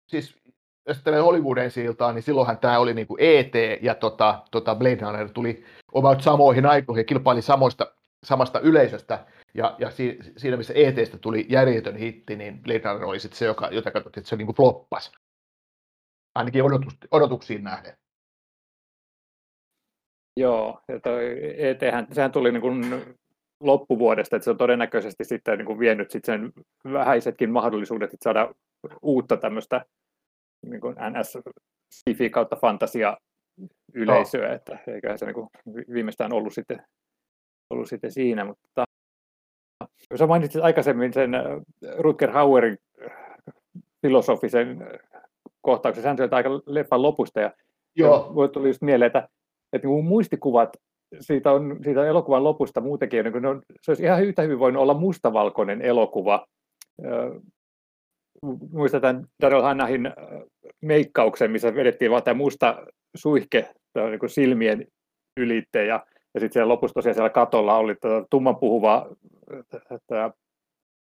[0.08, 0.44] siis
[0.88, 5.00] jos tämmöinen Hollywoodin siltaan, niin silloinhan tämä oli niin kuin ET ja tota, tota Blade
[5.02, 9.26] Runner tuli about samoihin aikoihin ja kilpaili samoista, samasta yleisöstä.
[9.54, 13.46] Ja, ja si, siinä, missä ETstä tuli järjetön hitti, niin Blade Runner oli sitten se,
[13.46, 15.12] joka, jota katsottiin, että se niin kuin floppasi.
[16.36, 17.98] Ainakin odotus, odotuksiin nähden.
[20.38, 21.24] Joo, ja toi
[21.58, 21.80] ET,
[22.12, 22.86] sehän tuli niin kuin
[23.64, 28.54] loppuvuodesta, että se on todennäköisesti sitten niin kuin vienyt sitten sen vähäisetkin mahdollisuudet että saada
[29.02, 29.86] uutta tämmöistä
[30.66, 31.38] niin kuin NS
[31.94, 33.18] sci kautta fantasia
[33.94, 34.54] yleisöä, no.
[34.54, 35.50] että eiköhän se niin kuin
[35.94, 36.84] viimeistään ollut sitten,
[37.70, 38.86] ollut sitten siinä, mutta
[40.16, 41.44] sä mainitsit aikaisemmin sen äh,
[41.98, 43.12] Rutger Hauerin äh,
[44.02, 44.88] filosofisen
[45.62, 47.52] kohtauksen, hän aika leffan lopusta, ja
[47.96, 48.48] Joo.
[48.54, 49.30] tuli just mieleen, että,
[49.74, 50.78] että muistikuvat
[51.20, 54.94] siitä, on, siitä elokuvan lopusta muutenkin, niin on, se olisi ihan yhtä hyvin voinut olla
[54.94, 56.46] mustavalkoinen elokuva.
[58.72, 60.14] Muistetaan Daryl Hannahin
[60.82, 64.88] meikkauksen, missä vedettiin vain tämä musta suihke niin kuin silmien
[65.38, 67.96] ylitte, ja, ja sitten siellä lopussa tosiaan siellä katolla oli
[68.30, 69.10] tumman puhuva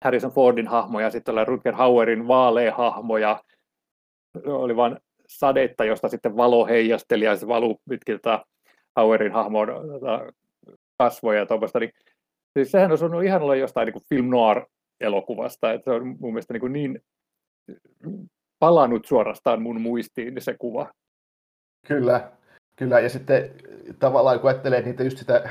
[0.04, 3.42] Harrison Fordin hahmo ja sitten oli Rutger Hauerin vaalea hahmo ja
[4.46, 4.96] oli vain
[5.28, 8.20] sadetta, josta sitten valo heijasteli ja se valu pitkin
[8.96, 10.32] Hauerin hahmon tota,
[10.98, 11.92] kasvoja ja tuommoista, niin
[12.58, 16.32] siis sehän on ollut ihan olla jostain niin kuin film noir-elokuvasta, että se on mun
[16.32, 17.02] mielestä niin, niin
[18.58, 20.90] palannut suorastaan mun muistiin se kuva.
[21.88, 22.30] Kyllä,
[22.76, 23.00] kyllä.
[23.00, 23.50] Ja sitten
[23.98, 25.42] tavallaan kun ajattelee niitä just sitä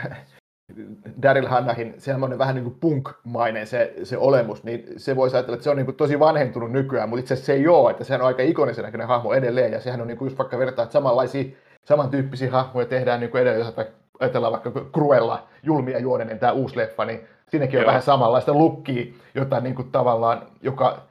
[1.21, 5.63] Daryl Hannahin semmoinen vähän niin kuin punk-mainen se, se olemus, niin se voisi ajatella, että
[5.63, 8.21] se on niin kuin tosi vanhentunut nykyään, mutta itse asiassa se ei ole, että sehän
[8.21, 10.93] on aika ikonisen näköinen hahmo edelleen, ja sehän on niin kuin just vaikka vertaa, että
[10.93, 11.43] samanlaisia
[11.85, 13.75] samantyyppisiä hahmoja tehdään niin kuin edelleen, jos
[14.19, 17.87] ajatellaan vaikka Cruella, julmia juonenen tämä uusi leffa, niin siinäkin on Joo.
[17.87, 21.07] vähän samanlaista lukkia, jota niin kuin tavallaan, joka,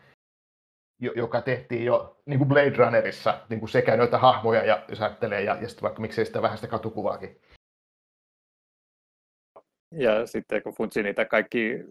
[1.00, 5.42] joka tehtiin jo niin kuin Blade Runnerissa, niin kuin sekä noita hahmoja, ja, jos ajattelee,
[5.42, 7.40] ja, ja sitten vaikka miksei sitä vähän sitä katukuvaakin.
[9.92, 11.84] Ja sitten kun funtsi niitä kaikki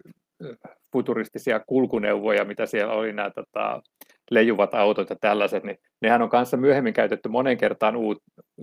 [0.91, 3.81] futuristisia kulkuneuvoja, mitä siellä oli, nämä tota,
[4.31, 8.17] leijuvat autot ja tällaiset, niin nehän on kanssa myöhemmin käytetty monen kertaan uut,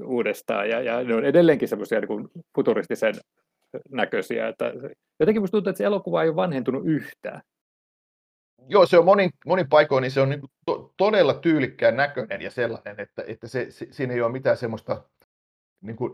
[0.05, 3.15] uudestaan, ja, ja ne on edelleenkin semmoisia niin futuristisen
[3.91, 4.73] näköisiä, että
[5.21, 7.41] jotenkin musta tuntuu, että se elokuva ei ole vanhentunut yhtään.
[8.69, 12.51] Joo, se on monin, monin paikoin, niin se on niin to, todella tyylikkään näköinen ja
[12.51, 15.05] sellainen, että, että se, se, siinä ei ole mitään semmoista
[15.81, 16.13] niin kuin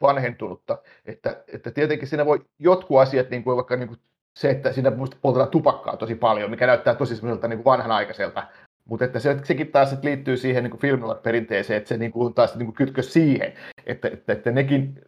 [0.00, 4.00] vanhentunutta, että, että tietenkin siinä voi jotkut asiat, niin kuin vaikka niin kuin
[4.36, 8.48] se, että siinä muista poltetaan tupakkaa tosi paljon, mikä näyttää tosi semmoiselta niin vanhanaikaiselta,
[8.84, 12.56] mutta että se, sekin taas liittyy siihen niin filmilla perinteeseen, että se niin kuin, taas
[12.56, 13.52] niin kuin kytkös siihen,
[13.86, 15.00] että, että, että nekin,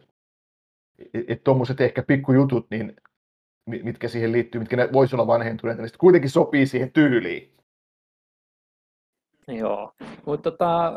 [1.13, 2.95] että tuommoiset ehkä pikkujutut, niin
[3.65, 7.53] mitkä siihen liittyy, mitkä voisi olla vanhentuneita, niin kuitenkin sopii siihen tyyliin.
[9.47, 9.93] Joo,
[10.25, 10.93] mutta tota,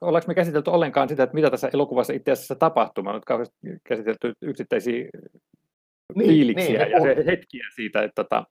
[0.00, 3.04] ollaanko me käsitelty ollenkaan sitä, että mitä tässä elokuvassa itse asiassa tapahtuu?
[3.04, 3.46] Mä olen
[3.84, 5.08] käsitelty yksittäisiä
[6.14, 8.44] niin, fiiliksiä niin, ja se hetkiä siitä, että, että,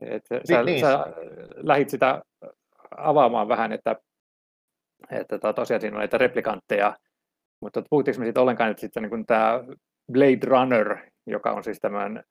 [0.00, 0.80] että niin, sä, niin.
[0.80, 1.06] sä
[1.56, 2.22] lähit sitä
[2.96, 3.96] avaamaan vähän, että,
[5.10, 6.96] että tota, tosiaan siinä on näitä replikantteja,
[7.62, 9.64] mutta puhuttiinko me siitä ollenkaan, että sitten niin tämä
[10.12, 12.24] Blade Runner, joka on siis tämän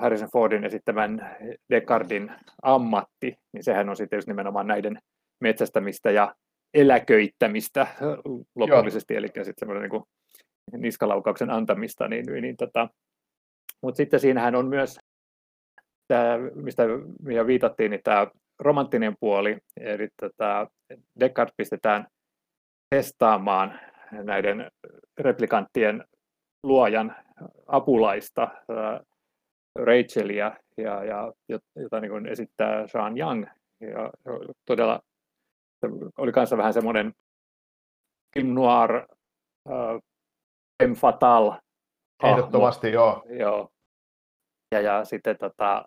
[0.00, 1.36] Harrison Fordin esittämän
[1.70, 4.98] Descartin ammatti, niin sehän on sitten just nimenomaan näiden
[5.40, 6.34] metsästämistä ja
[6.74, 7.86] eläköittämistä
[8.54, 9.18] lopullisesti, Joo.
[9.18, 12.88] eli sitten semmoinen niin niskalaukauksen antamista, niin, niin tota,
[13.82, 14.98] mutta sitten siinähän on myös
[16.08, 16.82] tämä, mistä
[17.22, 18.26] mihin viitattiin, niin tämä
[18.58, 20.66] romanttinen puoli, eli tota,
[21.20, 22.06] Descartes pistetään
[22.90, 23.80] testaamaan
[24.12, 24.70] näiden
[25.18, 26.04] replikanttien
[26.62, 27.16] luojan
[27.66, 28.48] apulaista,
[29.78, 31.32] Rachelia, ja, ja,
[31.76, 33.46] jota niin kuin esittää Sean Young.
[33.80, 34.10] Ja
[34.66, 35.00] todella
[36.18, 37.12] oli kanssa vähän semmoinen
[38.34, 38.94] film noir,
[39.70, 40.00] äh,
[40.82, 40.96] femme
[42.24, 43.24] Ehdottomasti, joo.
[43.38, 43.68] joo.
[44.74, 45.84] Ja, ja sitten tota,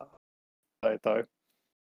[0.82, 1.24] toi, toi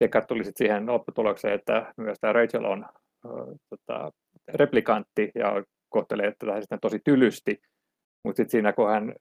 [0.03, 4.11] Descartes tuli sitten siihen lopputulokseen, että myös tämä Rachel on äh, tota,
[4.47, 7.61] replikantti ja kohtelee tätä sitten tosi tylysti.
[8.23, 9.15] Mutta sitten siinä, kun hän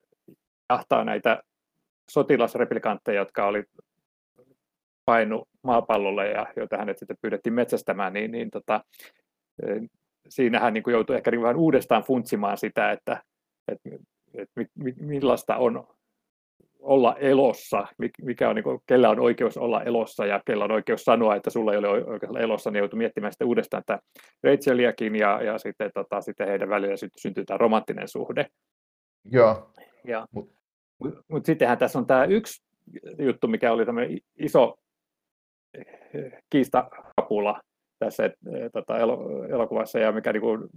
[0.72, 1.42] jahtaa näitä
[2.10, 3.64] sotilasreplikantteja, jotka oli
[5.04, 8.84] painu maapallolle ja joita hänet sitten pyydettiin metsästämään, niin, niin tota,
[10.28, 13.22] siinä hän niin joutui ehkä niin vähän uudestaan funtsimaan sitä, että,
[13.68, 13.88] että,
[14.34, 14.60] että
[15.00, 15.86] millaista on
[16.80, 17.86] olla elossa,
[18.22, 21.50] mikä on, niin kuin, kellä on oikeus olla elossa ja kellä on oikeus sanoa, että
[21.50, 23.98] sulla ei ole oikeus olla elossa, niin joutui miettimään sitten uudestaan että
[24.42, 28.46] Racheliakin ja, ja sitten, tota, sitten heidän välillä syntyy tämä romanttinen suhde.
[29.24, 29.72] Joo.
[30.04, 30.54] Ja, Mutta
[30.98, 32.62] mut, mut sittenhän tässä on tämä yksi
[33.18, 34.78] juttu, mikä oli tämmöinen iso
[36.50, 37.60] kiistakapula
[37.98, 38.34] tässä et,
[38.72, 38.98] tota,
[39.48, 40.68] elokuvassa ja mikä niin kuin,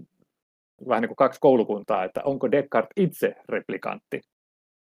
[0.88, 4.22] vähän niin kuin kaksi koulukuntaa, että onko Descartes itse replikantti.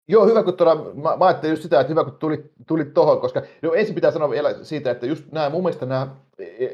[0.08, 3.20] Joo, hyvä kun tuolla, mä, mä ajattelin just sitä, että hyvä kun tuli, tuli tuohon,
[3.20, 6.08] koska jo ensin pitää sanoa vielä siitä, että just nämä, mun mielestä nämä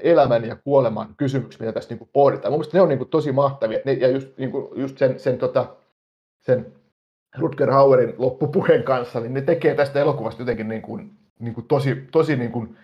[0.02, 3.10] elämän ja kuoleman kysymykset, mitä tässä niin kuin pohditaan, mun mielestä ne on niin kuin
[3.10, 5.76] tosi mahtavia, ne, ja just, niin kuin, just sen, sen, tota,
[6.40, 6.72] sen
[7.38, 12.06] Rutger Hauerin loppupuheen kanssa, niin ne tekee tästä elokuvasta jotenkin niin kuin, niin kuin tosi,
[12.12, 12.76] tosi niin kuin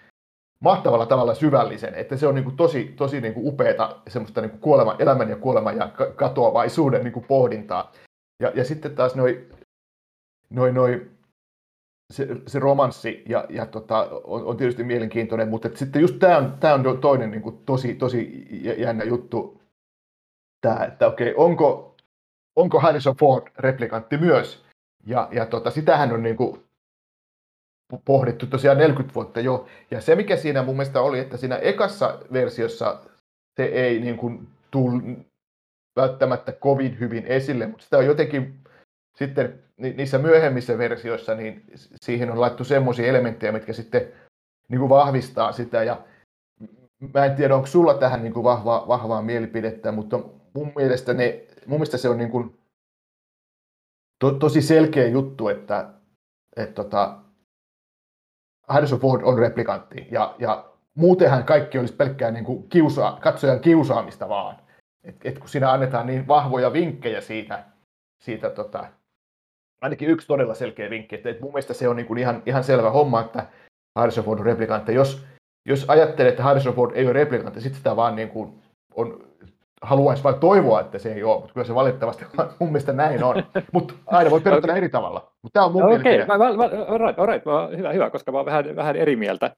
[0.62, 4.50] mahtavalla tavalla syvällisen, että se on niin kuin tosi, tosi niin kuin upeata semmoista niin
[4.50, 7.92] kuin kuolema, elämän ja kuoleman ja katoavaisuuden niin kuin pohdintaa.
[8.42, 9.48] Ja, ja sitten taas noin
[10.50, 11.10] noi, noi,
[12.12, 16.56] se, se romanssi ja, ja tota, on, on, tietysti mielenkiintoinen, mutta sitten just tämä on,
[16.60, 18.48] tää on toinen niin kuin tosi, tosi
[18.78, 19.60] jännä juttu,
[20.60, 21.96] tää, että okei, onko,
[22.56, 24.64] onko Harrison Ford replikantti myös?
[25.06, 26.64] Ja, ja tota, sitähän on niin kuin
[28.04, 29.66] pohdittu tosiaan 40 vuotta jo.
[29.90, 33.00] Ja se, mikä siinä mun mielestä oli, että siinä ekassa versiossa
[33.56, 35.02] se ei niin kuin tullut
[35.96, 38.58] välttämättä kovin hyvin esille, mutta sitä on jotenkin
[39.16, 41.64] sitten niissä myöhemmissä versioissa, niin
[42.02, 44.08] siihen on laittu semmoisia elementtejä, mitkä sitten
[44.68, 45.82] niin kuin vahvistaa sitä.
[45.82, 46.02] Ja
[47.14, 50.20] mä en tiedä, onko sulla tähän niin kuin vahvaa, vahvaa mielipidettä, mutta
[50.54, 52.58] mun mielestä, ne, mun mielestä se on niin kuin
[54.18, 55.90] to, tosi selkeä juttu, että,
[56.56, 57.18] että tota,
[58.68, 60.06] Harrison Ford on replikantti.
[60.10, 64.56] Ja, ja muutenhan kaikki olisi pelkkää niin kuin kiusa, katsojan kiusaamista vaan.
[65.04, 67.64] Et, et kun siinä annetaan niin vahvoja vinkkejä siitä,
[68.22, 68.86] siitä tota,
[69.80, 72.64] ainakin yksi todella selkeä vinkki, että, että mun mielestä se on niin kuin ihan, ihan
[72.64, 73.46] selvä homma, että
[73.94, 74.94] Harrison Ford on replikantti.
[74.94, 75.26] Jos,
[75.66, 78.62] jos ajattelee, että Harrison Ford ei ole replikantti, sitten sitä vaan niin kuin
[78.94, 79.31] on
[79.82, 82.24] haluaisi vain toivoa, että se ei ole, mutta kyllä se valitettavasti
[82.58, 83.42] mun mielestä näin on.
[83.72, 84.78] Mutta aina voi perustella okay.
[84.78, 85.32] eri tavalla.
[85.42, 86.20] Mutta tämä on mun okay.
[86.88, 87.46] alright, alright.
[87.76, 89.50] hyvä, hyvä, koska mä oon vähän, vähän eri mieltä.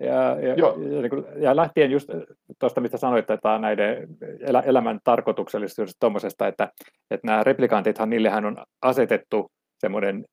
[0.00, 2.10] Ja, ja, ja, niin kuin, ja lähtien just
[2.58, 4.08] tuosta, mistä sanoit, että näiden
[4.40, 6.68] elä, elämän tarkoituksellisuudesta tuommoisesta, että,
[7.10, 10.24] että nämä replikantithan, niillehän on asetettu semmoinen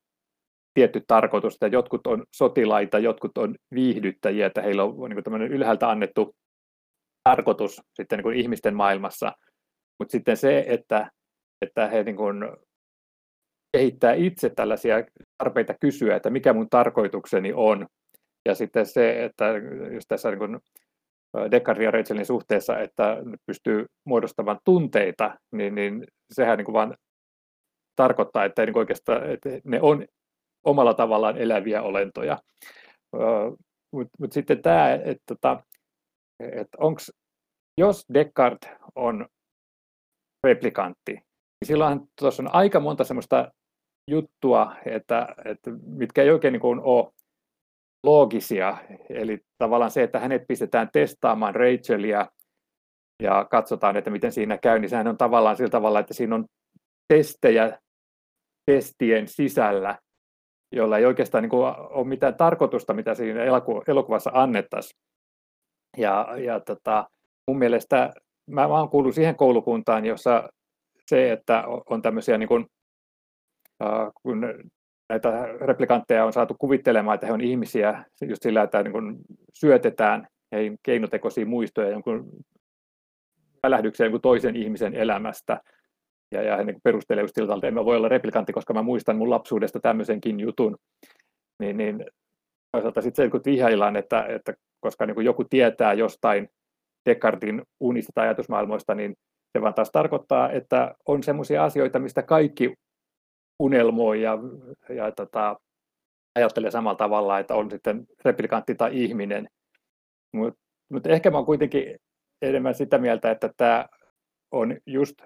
[0.74, 5.90] tietty tarkoitus, että jotkut on sotilaita, jotkut on viihdyttäjiä, että heillä on niin tämmöinen ylhäältä
[5.90, 6.34] annettu
[7.24, 9.32] tarkoitus sitten niin kuin ihmisten maailmassa,
[9.98, 11.10] mutta sitten se, että,
[11.64, 12.36] että he niin kuin
[13.76, 14.96] kehittää itse tällaisia
[15.38, 17.86] tarpeita kysyä, että mikä mun tarkoitukseni on,
[18.48, 19.44] ja sitten se, että
[19.92, 20.58] just tässä niin kuin
[21.50, 26.94] Descartes ja Rachelin suhteessa, että pystyy muodostamaan tunteita, niin, niin sehän niin kuin vaan
[27.96, 30.06] tarkoittaa, että, niin oikeastaan, että ne on
[30.66, 32.38] omalla tavallaan eläviä olentoja.
[33.92, 35.62] Mutta mut sitten tämä, että, että tota,
[36.40, 37.12] että onks,
[37.78, 39.28] jos Descartes on
[40.46, 43.52] replikantti, niin silloin tuossa on aika monta semmoista
[44.10, 47.12] juttua, että, että mitkä ei oikein niin kuin ole
[48.04, 48.76] loogisia.
[49.10, 52.26] Eli tavallaan se, että hänet pistetään testaamaan Rachelia
[53.22, 56.44] ja katsotaan, että miten siinä käy, niin sehän on tavallaan sillä tavalla, että siinä on
[57.08, 57.78] testejä
[58.70, 59.98] testien sisällä,
[60.72, 63.44] jolla ei oikeastaan niin kuin ole mitään tarkoitusta, mitä siinä
[63.86, 65.00] elokuvassa annettaisiin.
[65.96, 67.08] Ja, ja tota,
[67.48, 68.12] mun mielestä
[68.50, 70.48] mä, mä oon kuullut siihen koulukuntaan, jossa
[71.06, 72.66] se, että on tämmöisiä niin kuin,
[73.82, 74.40] äh, kun
[75.08, 79.18] näitä replikantteja on saatu kuvittelemaan, että he on ihmisiä just sillä, että niin kuin
[79.54, 82.30] syötetään heihin keinotekoisia muistoja jonkun
[83.62, 85.60] välähdyksiä jonkun toisen ihmisen elämästä.
[86.32, 88.82] ja, ja hän niin perustelee just siltä, että en mä voi olla replikantti, koska mä
[88.82, 90.76] muistan mun lapsuudesta tämmöisenkin jutun.
[91.58, 92.04] Niin, niin
[92.72, 96.48] toisaalta sitten se, kun vihjaillaan, että, että koska niin joku tietää jostain
[97.08, 99.16] Descartin unista tai ajatusmaailmoista, niin
[99.52, 102.74] se vaan taas tarkoittaa, että on sellaisia asioita, mistä kaikki
[103.58, 104.38] unelmoi ja,
[104.88, 105.56] ja tota,
[106.34, 109.48] ajattelee samalla tavalla, että on sitten replikantti tai ihminen.
[110.32, 110.60] Mutta
[110.92, 111.96] mut ehkä mä oon kuitenkin
[112.42, 113.86] enemmän sitä mieltä, että tämä
[114.50, 115.22] on just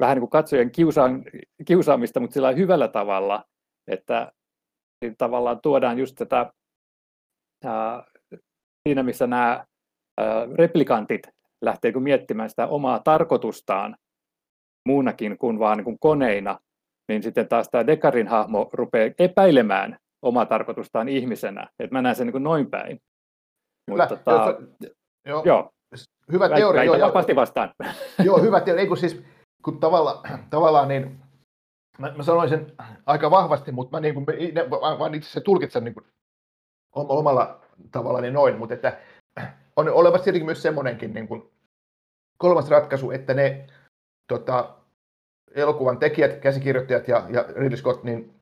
[0.00, 1.24] vähän niin kuin katsojen kiusaan,
[1.64, 3.44] kiusaamista, mutta sillä hyvällä tavalla,
[3.86, 4.32] että
[5.18, 6.52] tavallaan tuodaan just tätä
[7.64, 8.04] ää,
[8.88, 9.64] siinä, missä nämä
[10.54, 11.28] replikantit
[11.60, 13.96] lähtee miettimään sitä omaa tarkoitustaan
[14.88, 16.58] muunakin kuin vaan niin kuin koneina,
[17.08, 21.68] niin sitten taas tämä Dekarin hahmo rupeaa epäilemään omaa tarkoitustaan ihmisenä.
[21.78, 23.00] Että mä näen sen niin kuin noin päin.
[23.90, 24.60] Mutta, tota,
[25.26, 25.70] joo, joo.
[26.32, 26.84] Hyvä teoria.
[26.84, 27.74] Joo, vapaasti vastaan.
[28.24, 28.80] Joo, hyvä teoria.
[28.80, 29.22] Ei, kun siis,
[29.64, 31.20] kun tavalla, tavallaan niin,
[31.98, 32.72] mä, mä sanoin sen
[33.06, 34.26] aika vahvasti, mutta mä, niin kuin,
[34.98, 36.06] mä itse tulkitsen niin kuin,
[36.92, 38.98] omalla tavalla niin noin, mutta että
[39.76, 41.50] on olemassa tietenkin myös semmoinenkin niin kuin,
[42.38, 43.66] kolmas ratkaisu, että ne
[44.28, 44.74] tota,
[45.54, 48.34] elokuvan tekijät, käsikirjoittajat ja, ja Ridley Scott, niin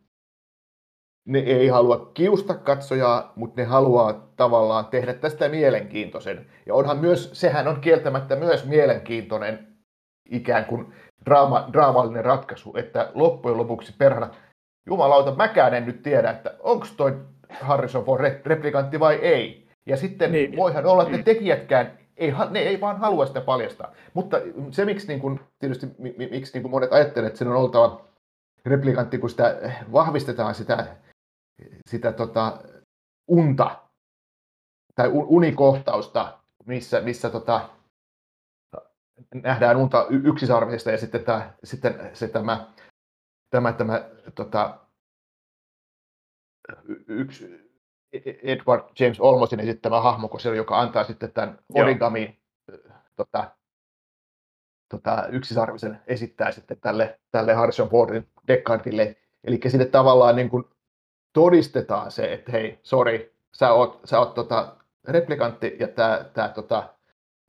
[1.28, 6.46] ne ei halua kiusta katsojaa, mutta ne haluaa tavallaan tehdä tästä mielenkiintoisen.
[6.66, 9.76] Ja onhan myös, sehän on kieltämättä myös mielenkiintoinen
[10.30, 14.30] ikään kuin draama, draamallinen ratkaisu, että loppujen lopuksi perhana,
[14.86, 17.18] jumalauta, mäkään en nyt tiedä, että onko toi
[17.60, 19.68] Harrison Ford replikantti vai ei.
[19.86, 20.56] Ja sitten niin.
[20.56, 23.92] voihan olla, että ne tekijätkään ei, ne ei vaan halua sitä paljastaa.
[24.14, 24.36] Mutta
[24.70, 25.86] se, miksi niin kuin, tietysti
[26.30, 28.04] miksi niin kuin monet ajattelevat, että sen on oltava
[28.66, 30.96] replikantti, kun sitä vahvistetaan sitä,
[31.90, 32.58] sitä tota,
[33.28, 33.76] unta
[34.94, 37.68] tai unikohtausta, missä, missä tota,
[39.34, 42.66] nähdään unta yksisarvisesta ja sitten, tämä, sitten se, tämä,
[43.50, 44.78] tämä, tämä tota,
[47.08, 47.70] yksi,
[48.42, 52.40] Edward James Olmosin esittämä hahmo, joka antaa sitten tämän origami
[53.16, 53.50] tota,
[54.88, 59.16] tota, yksisarvisen esittää sitten tälle, tälle Harrison Fordin Deckardille.
[59.44, 60.64] Eli sinne tavallaan niin kuin
[61.32, 64.76] todistetaan se, että hei, sorry, sä oot, sä oot tota
[65.08, 66.94] replikantti ja tämä tää, tota,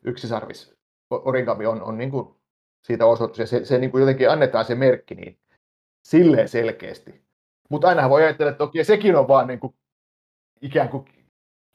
[0.05, 0.75] yksisarvis
[1.09, 2.35] origami on, on niin kuin
[2.83, 5.39] siitä osoitus ja se, se niin kuin jotenkin annetaan se merkki niin
[6.03, 7.20] silleen selkeästi.
[7.71, 9.75] Mutta aina voi ajatella, että okei, sekin on vaan niin kuin
[10.61, 11.05] ikään kuin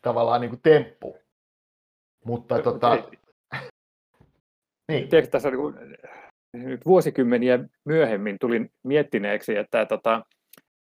[0.03, 1.19] tavallaan niin kuin temppu.
[2.25, 2.91] Mutta tota...
[4.93, 5.09] niin.
[5.09, 10.23] Tiedätkö, tässä niin nyt vuosikymmeniä myöhemmin tulin miettineeksi, että, tota,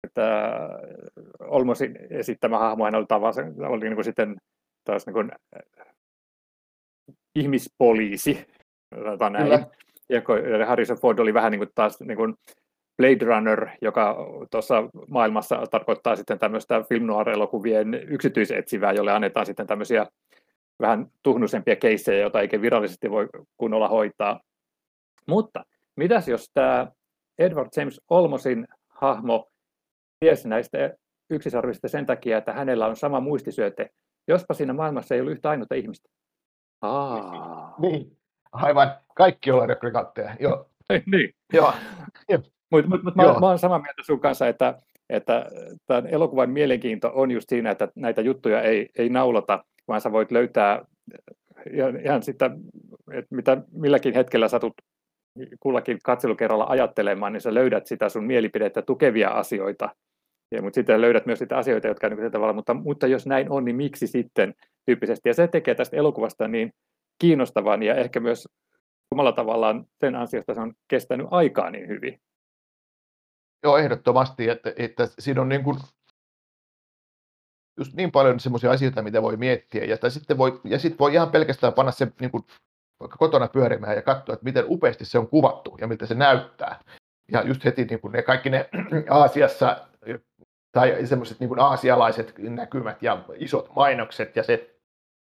[0.07, 0.51] että
[1.41, 4.37] Olmosin esittämä hahmo oli, tavassa, oli niin kuin sitten
[4.85, 5.33] taas niin kuin,
[7.35, 8.47] ihmispoliisi,
[9.31, 9.67] näin.
[10.09, 10.23] Ja
[10.67, 12.35] Harrison Ford oli vähän niin kuin taas niin kuin
[12.99, 14.17] Blade Runner, joka
[14.51, 14.75] tuossa
[15.09, 20.07] maailmassa tarkoittaa sitten tämmöistä film noir-elokuvien yksityisetsivää, jolle annetaan sitten tämmöisiä
[20.81, 24.41] vähän tuhnuisempia keissejä, joita eikä virallisesti voi kunnolla hoitaa.
[25.27, 25.65] Mutta
[25.97, 26.87] mitäs jos tämä
[27.39, 29.49] Edward James Olmosin hahmo
[30.21, 30.95] tiesi näistä
[31.31, 33.91] yksisarvista sen takia, että hänellä on sama muistisyöte,
[34.29, 36.09] jospa siinä maailmassa ei ollut yhtä ainutta ihmistä.
[36.83, 37.75] Aa.
[37.79, 38.17] Niin,
[38.53, 38.97] aivan.
[39.15, 40.37] Kaikki ollaan replikantteja.
[40.41, 40.71] Joo.
[41.13, 41.35] niin.
[41.53, 41.73] Joo.
[42.71, 44.75] Mutta mut, mut mä, mä olen samaa mieltä sun kanssa, että,
[45.11, 45.47] että
[45.87, 50.33] tämän elokuvan mielenkiinto on just siinä, että näitä juttuja ei, ei naulata, vaan sä voit
[50.33, 50.85] löytää
[51.73, 52.51] ihan, ihan sitä,
[53.13, 54.75] että mitä milläkin hetkellä satut
[55.61, 59.89] kullakin katselukerralla ajattelemaan, niin sä löydät sitä sun mielipidettä tukevia asioita.
[60.51, 63.51] Ja, mutta sitten löydät myös sitä asioita, jotka on niin tavalla, mutta, mutta jos näin
[63.51, 64.55] on, niin miksi sitten
[64.87, 65.29] tyyppisesti.
[65.29, 66.73] Ja se tekee tästä elokuvasta niin
[67.19, 68.49] kiinnostavan ja ehkä myös
[69.11, 72.21] omalla tavallaan sen ansiosta se on kestänyt aikaa niin hyvin.
[73.63, 75.77] Joo, ehdottomasti, että, että siinä on niin kuin
[77.79, 81.31] just niin paljon semmoisia asioita, mitä voi miettiä, ja, sitten voi, ja sitten voi ihan
[81.31, 82.45] pelkästään panna se niin kuin,
[83.01, 86.81] vaikka kotona pyörimään ja katsoa, että miten upeasti se on kuvattu ja miltä se näyttää.
[87.33, 88.69] Ja just heti niin kuin ne, kaikki ne
[89.11, 89.89] Aasiassa
[90.73, 94.79] tai semmoiset niin aasialaiset näkymät ja isot mainokset ja se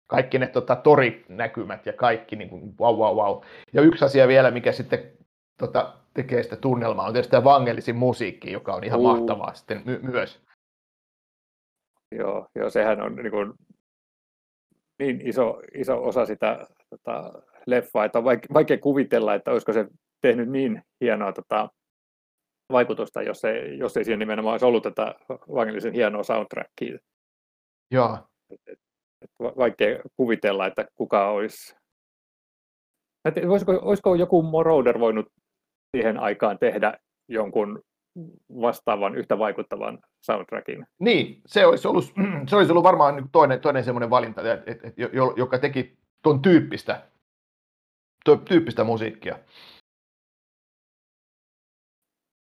[0.07, 3.43] kaikki ne tota, torinäkymät ja kaikki niin kuin, wow, wow, wow.
[3.73, 5.13] Ja yksi asia vielä, mikä sitten
[5.59, 9.07] tota, tekee sitä tunnelmaa, on tietysti tämä vangelisin musiikki, joka on ihan uh.
[9.07, 10.41] mahtavaa sitten my- myös.
[12.19, 13.53] Joo, joo, sehän on niin, kuin,
[14.99, 19.87] niin iso, iso osa sitä tota, leffaa, että on vaikea, vaikea kuvitella, että olisiko se
[20.21, 21.69] tehnyt niin hienoa tota,
[22.73, 26.99] vaikutusta, jos ei, jos ei siihen nimenomaan olisi ollut tätä vangellisen hienoa soundtrackia.
[27.91, 28.19] Joo.
[28.51, 28.79] Et, et,
[29.21, 31.77] et vaikea kuvitella, että kuka olisi...
[33.25, 35.27] Et, olisiko, olisiko joku Moroder voinut
[35.97, 37.83] siihen aikaan tehdä jonkun
[38.61, 40.87] vastaavan, yhtä vaikuttavan soundtrackin.
[40.99, 42.05] Niin, se olisi ollut,
[42.49, 44.95] se olisi ollut varmaan niin toinen, toinen semmoinen valinta, et, et, et,
[45.37, 47.09] joka teki tuon tyyppistä,
[48.49, 49.39] tyyppistä musiikkia.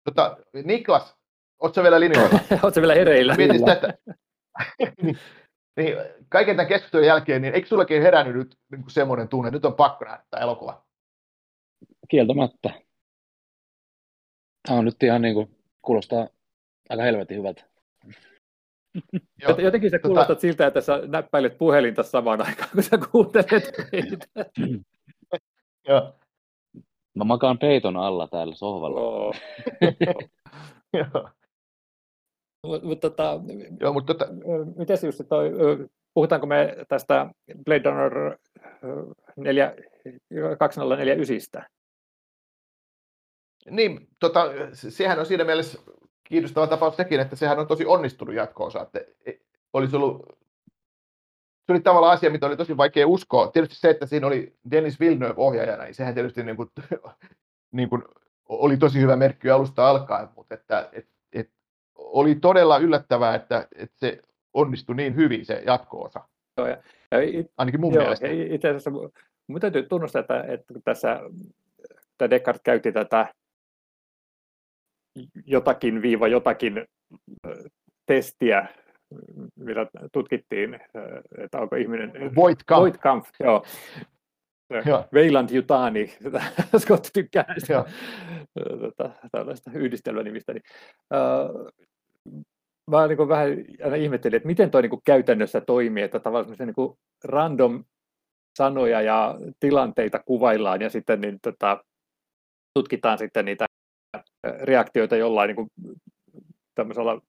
[0.04, 1.16] Tota, Niklas,
[1.62, 2.38] ootko vielä linjoilla?
[2.62, 3.34] ootko vielä hereillä?
[3.36, 3.94] Mietin sitä, että,
[5.02, 5.18] niin,
[5.76, 5.96] niin,
[6.28, 9.74] kaiken tämän keskustelun jälkeen, niin eikö sullekin herännyt nyt niin semmoinen tunne, että nyt on
[9.74, 10.84] pakko nähdä tämä elokuva?
[12.08, 12.85] Kieltämättä.
[14.66, 16.28] Tämä on nyt ihan niin kuin, kuulostaa
[16.88, 17.64] aika helvetin hyvältä.
[19.42, 19.58] Joo.
[19.58, 20.40] Jotenkin sä tota- kuulostat tota...
[20.40, 24.26] siltä, että sä näppäilet puhelinta samaan aikaan, kun sä kuuntelet meitä.
[25.88, 26.14] Joo.
[27.14, 29.00] Mä makaan peiton alla täällä sohvalla.
[29.00, 29.36] Oh.
[30.92, 31.28] Joo.
[32.82, 33.40] Mutta tota,
[33.80, 34.32] Joo, mutta tota...
[34.76, 35.52] mites just toi,
[36.14, 37.30] puhutaanko me tästä
[37.64, 38.38] Blade Runner
[39.36, 39.74] 4,
[40.58, 41.62] 2049?
[43.70, 45.78] Niin, tota, sehän on siinä mielessä
[46.24, 48.82] kiinnostava tapaus sekin, että sehän on tosi onnistunut jatko-osa.
[48.82, 49.32] Että e,
[49.72, 50.38] olisi ollut,
[51.66, 53.50] se oli tavallaan asia, mitä oli tosi vaikea uskoa.
[53.50, 56.70] Tietysti se, että siinä oli Dennis Villeneuve ohjaajana, niin sehän tietysti niin kuin,
[57.72, 58.02] niin kuin,
[58.48, 61.50] oli tosi hyvä merkki alusta alkaen, mutta että, et, et,
[61.94, 64.20] oli todella yllättävää, että, että se
[64.54, 66.28] onnistui niin hyvin se jatko-osa.
[66.56, 66.76] Joo, ja,
[67.10, 68.26] ja it, Ainakin mun joo, mielestä.
[68.30, 68.90] Itse asiassa
[69.46, 71.20] mun täytyy tunnustaa, että, että tässä
[72.16, 73.34] että Descartes käytti tätä
[75.46, 76.84] jotakin viiva jotakin
[78.06, 78.66] testiä,
[79.56, 80.80] mitä tutkittiin,
[81.38, 82.12] että onko ihminen...
[82.34, 82.80] Voitkamp.
[82.80, 83.64] Voitkamp, joo.
[84.86, 85.04] Joo.
[85.14, 86.16] Weiland Jutani,
[86.78, 87.84] Scott tykkää näistä
[88.80, 90.52] tota, tällaista yhdistelmänimistä.
[90.52, 90.62] Niin,
[92.90, 93.48] mä niin vähän
[93.84, 97.84] aina ihmettelin, että miten toi niin käytännössä toimii, että tavallaan niin random
[98.58, 101.84] sanoja ja tilanteita kuvaillaan ja sitten niin, tota,
[102.74, 103.66] tutkitaan sitten niitä
[104.60, 105.70] reaktioita jollain niin kuin,
[106.74, 107.20] tämmöisellä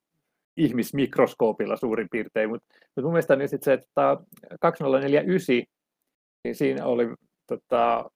[0.57, 4.17] ihmismikroskoopilla suurin piirtein, mutta mut mun mielestä niin sit se, että
[4.59, 5.55] 2049,
[6.43, 7.07] niin siinä oli
[7.47, 8.11] tota,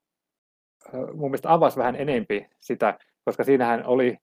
[0.94, 4.18] mun mielestä avasi vähän enempi sitä, koska siinähän oli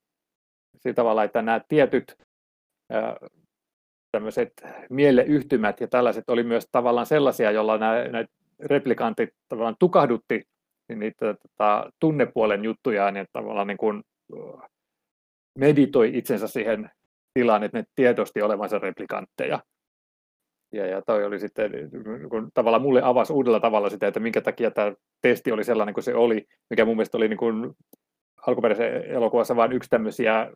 [0.76, 2.16] sillä tavalla, että nämä tietyt
[4.12, 4.53] tämmöiset
[4.91, 8.24] mieleyhtymät ja tällaiset oli myös tavallaan sellaisia, joilla nämä, nämä
[8.61, 10.43] replikantit tavallaan tukahdutti
[10.97, 14.03] niitä tota, tunnepuolen juttuja, niin tavallaan niin kuin
[15.59, 16.91] meditoi itsensä siihen
[17.35, 19.61] tilaan, että ne tiedosti olevansa replikantteja.
[20.72, 21.72] Ja, ja toi oli sitten,
[22.31, 26.05] kun tavallaan mulle avasi uudella tavalla sitä, että minkä takia tämä testi oli sellainen kuin
[26.05, 27.74] se oli, mikä mun mielestä oli niin kuin
[28.47, 30.53] alkuperäisen elokuvassa vain yksi tämmöisiä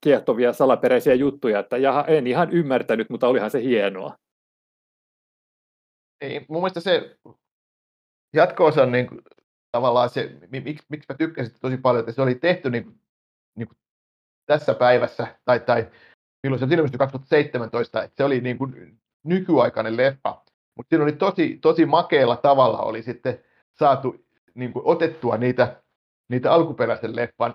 [0.00, 4.16] kiehtovia salaperäisiä juttuja, että jaha, en ihan ymmärtänyt, mutta olihan se hienoa.
[6.20, 7.16] Ei, mun mielestä se
[8.34, 9.08] jatko-osa niin
[9.74, 13.00] tavallaan se, miksi, miksi mä tykkäsin tosi paljon, että se oli tehty niin kuin,
[13.56, 13.78] niin kuin
[14.46, 15.90] tässä päivässä, tai, tai
[16.42, 20.42] milloin se ilmestyi 2017, että se oli niin kuin nykyaikainen leffa,
[20.76, 23.38] mutta siinä oli tosi, tosi makealla tavalla oli sitten
[23.78, 25.82] saatu niin kuin otettua niitä,
[26.28, 27.54] niitä alkuperäisen leffan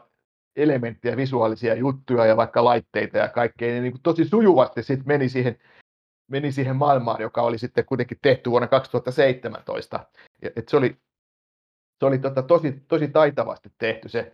[0.56, 5.30] elementtejä, visuaalisia juttuja ja vaikka laitteita ja kaikkea, niin, niin kuin tosi sujuvasti sitten meni
[5.30, 5.60] siihen,
[6.32, 10.00] meni siihen maailmaan, joka oli sitten kuitenkin tehty vuonna 2017.
[10.42, 10.98] Ja, et se oli,
[12.00, 14.34] se oli tota, tosi, tosi taitavasti tehty se,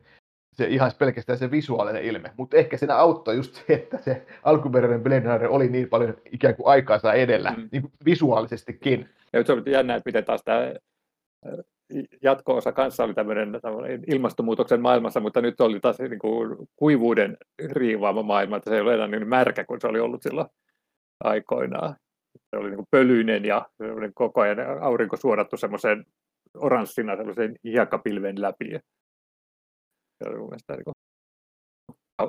[0.53, 5.03] se ihan pelkästään se visuaalinen ilme, mutta ehkä siinä auttoi just se, että se alkuperäinen
[5.03, 7.69] Blade Runner oli niin paljon ikään kuin aikaansa edellä, mm.
[7.71, 9.09] niin visuaalisestikin.
[9.33, 10.73] Ja se on jännä, että miten taas tämä
[12.21, 13.59] jatko-osa kanssa oli tämmöinen
[14.07, 17.37] ilmastonmuutoksen maailmassa, mutta nyt oli taas niin kuin kuivuuden
[17.71, 20.47] riivaama maailma, että se ei ole enää niin märkä kuin se oli ollut silloin
[21.23, 21.95] aikoinaan.
[22.49, 23.65] Se oli niin kuin pölyinen ja
[24.13, 26.05] koko ajan aurinko suodattu semmoiseen
[26.57, 28.79] oranssina semmoisen hiekkapilven läpi.
[30.23, 30.95] Se oli niin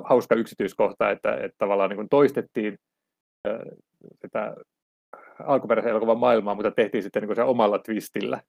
[0.03, 2.77] hauska yksityiskohta, että, että tavallaan niin toistettiin
[4.21, 4.55] sitä
[5.39, 8.41] alkuperäisen elokuvan maailmaa, mutta tehtiin sitten niin se omalla twistillä.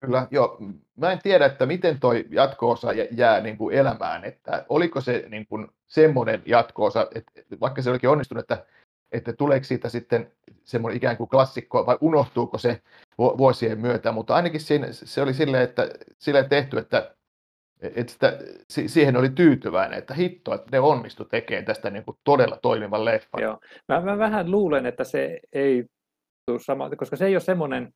[0.00, 0.58] Kyllä, joo.
[0.96, 5.46] Mä en tiedä, että miten toi jatko-osa jää niin kuin elämään, että oliko se niin
[5.46, 8.66] kuin semmoinen jatko-osa, että vaikka se olikin onnistunut, että,
[9.12, 10.32] että tuleeko siitä sitten
[10.68, 12.82] semmoinen ikään kuin klassikko vai unohtuuko se
[13.18, 15.88] vuosien myötä, mutta ainakin siinä, se oli silleen, että,
[16.18, 17.14] silleen tehty, että,
[17.82, 18.38] että sitä,
[18.86, 23.42] siihen oli tyytyväinen, että hitto, että ne onnistu tekemään tästä niin kuin todella toimivan leffan.
[23.42, 23.58] Joo.
[23.88, 25.84] Mä, mä vähän luulen, että se ei
[26.46, 27.92] tule sama, koska se ei ole semmoinen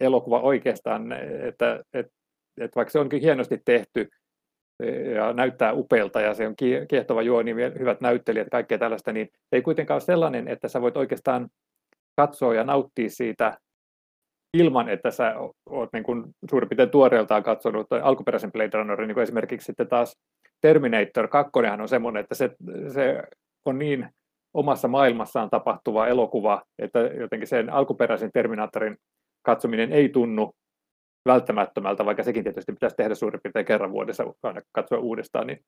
[0.00, 1.12] elokuva oikeastaan,
[1.48, 2.12] että, että,
[2.60, 4.08] että vaikka se onkin hienosti tehty
[5.14, 6.54] ja näyttää upealta ja se on
[6.88, 10.96] kiehtova juoni, hyvät näyttelijät kaikkea tällaista, niin se ei kuitenkaan ole sellainen, että sä voit
[10.96, 11.48] oikeastaan
[12.16, 13.58] katsoa ja nauttia siitä
[14.54, 15.34] ilman, että sä
[15.66, 20.16] oot niin kuin suurin piirtein tuoreeltaan katsonut alkuperäisen Blade Runnerin, niin kuin esimerkiksi sitten taas
[20.60, 22.50] Terminator 2 on semmoinen, että se,
[22.94, 23.22] se
[23.64, 24.08] on niin
[24.54, 28.96] omassa maailmassaan tapahtuva elokuva, että jotenkin sen alkuperäisen Terminatorin
[29.42, 30.52] katsominen ei tunnu
[31.28, 35.58] välttämättömältä, vaikka sekin tietysti pitäisi tehdä suurin piirtein kerran vuodessa aina katsoa uudestaan, niin,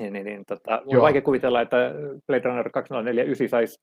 [0.00, 1.76] niin, niin, niin tota, on vaikea kuvitella, että
[2.26, 3.80] Blade Runner 2049 saisi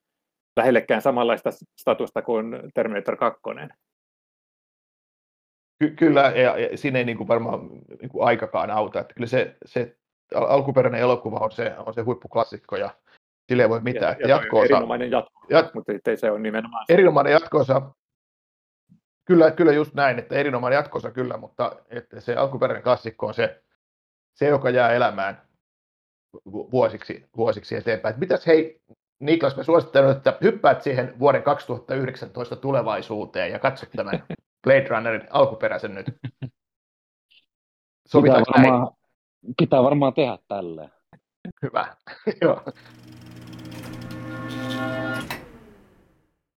[0.58, 1.50] lähellekään samanlaista
[1.82, 3.42] statusta kuin Terminator 2.
[5.80, 7.70] Ky- kyllä, ja, ja siinä ei niin kuin varmaan
[8.02, 9.00] niin kuin aikakaan auta.
[9.00, 9.98] Että kyllä se, se
[10.36, 12.90] alkuperäinen elokuva on se, on se huippuklassikko, ja
[13.48, 14.16] sille ei voi mitään.
[14.20, 17.82] Ja, ja jatko-osa, erinomainen jatko, jat, mutta ei se ole nimenomaan Erinomainen jatkoosa,
[19.26, 23.64] kyllä, kyllä just näin, että erinomainen jatkoosa kyllä, mutta että se alkuperäinen klassikko on se,
[24.34, 25.48] se, joka jää elämään
[26.46, 28.12] vuosiksi, vuosiksi eteenpäin.
[28.12, 28.82] Että mitäs hei,
[29.20, 34.24] Niklas, mä suosittelen, että hyppäät siihen vuoden 2019 tulevaisuuteen ja katsot tämän
[34.64, 36.06] Blade Runnerin alkuperäisen nyt.
[38.14, 38.92] Pitää varmaan,
[39.58, 40.92] pitää varmaan tehdä tälleen.
[41.62, 41.96] Hyvä.
[42.42, 42.64] Joo.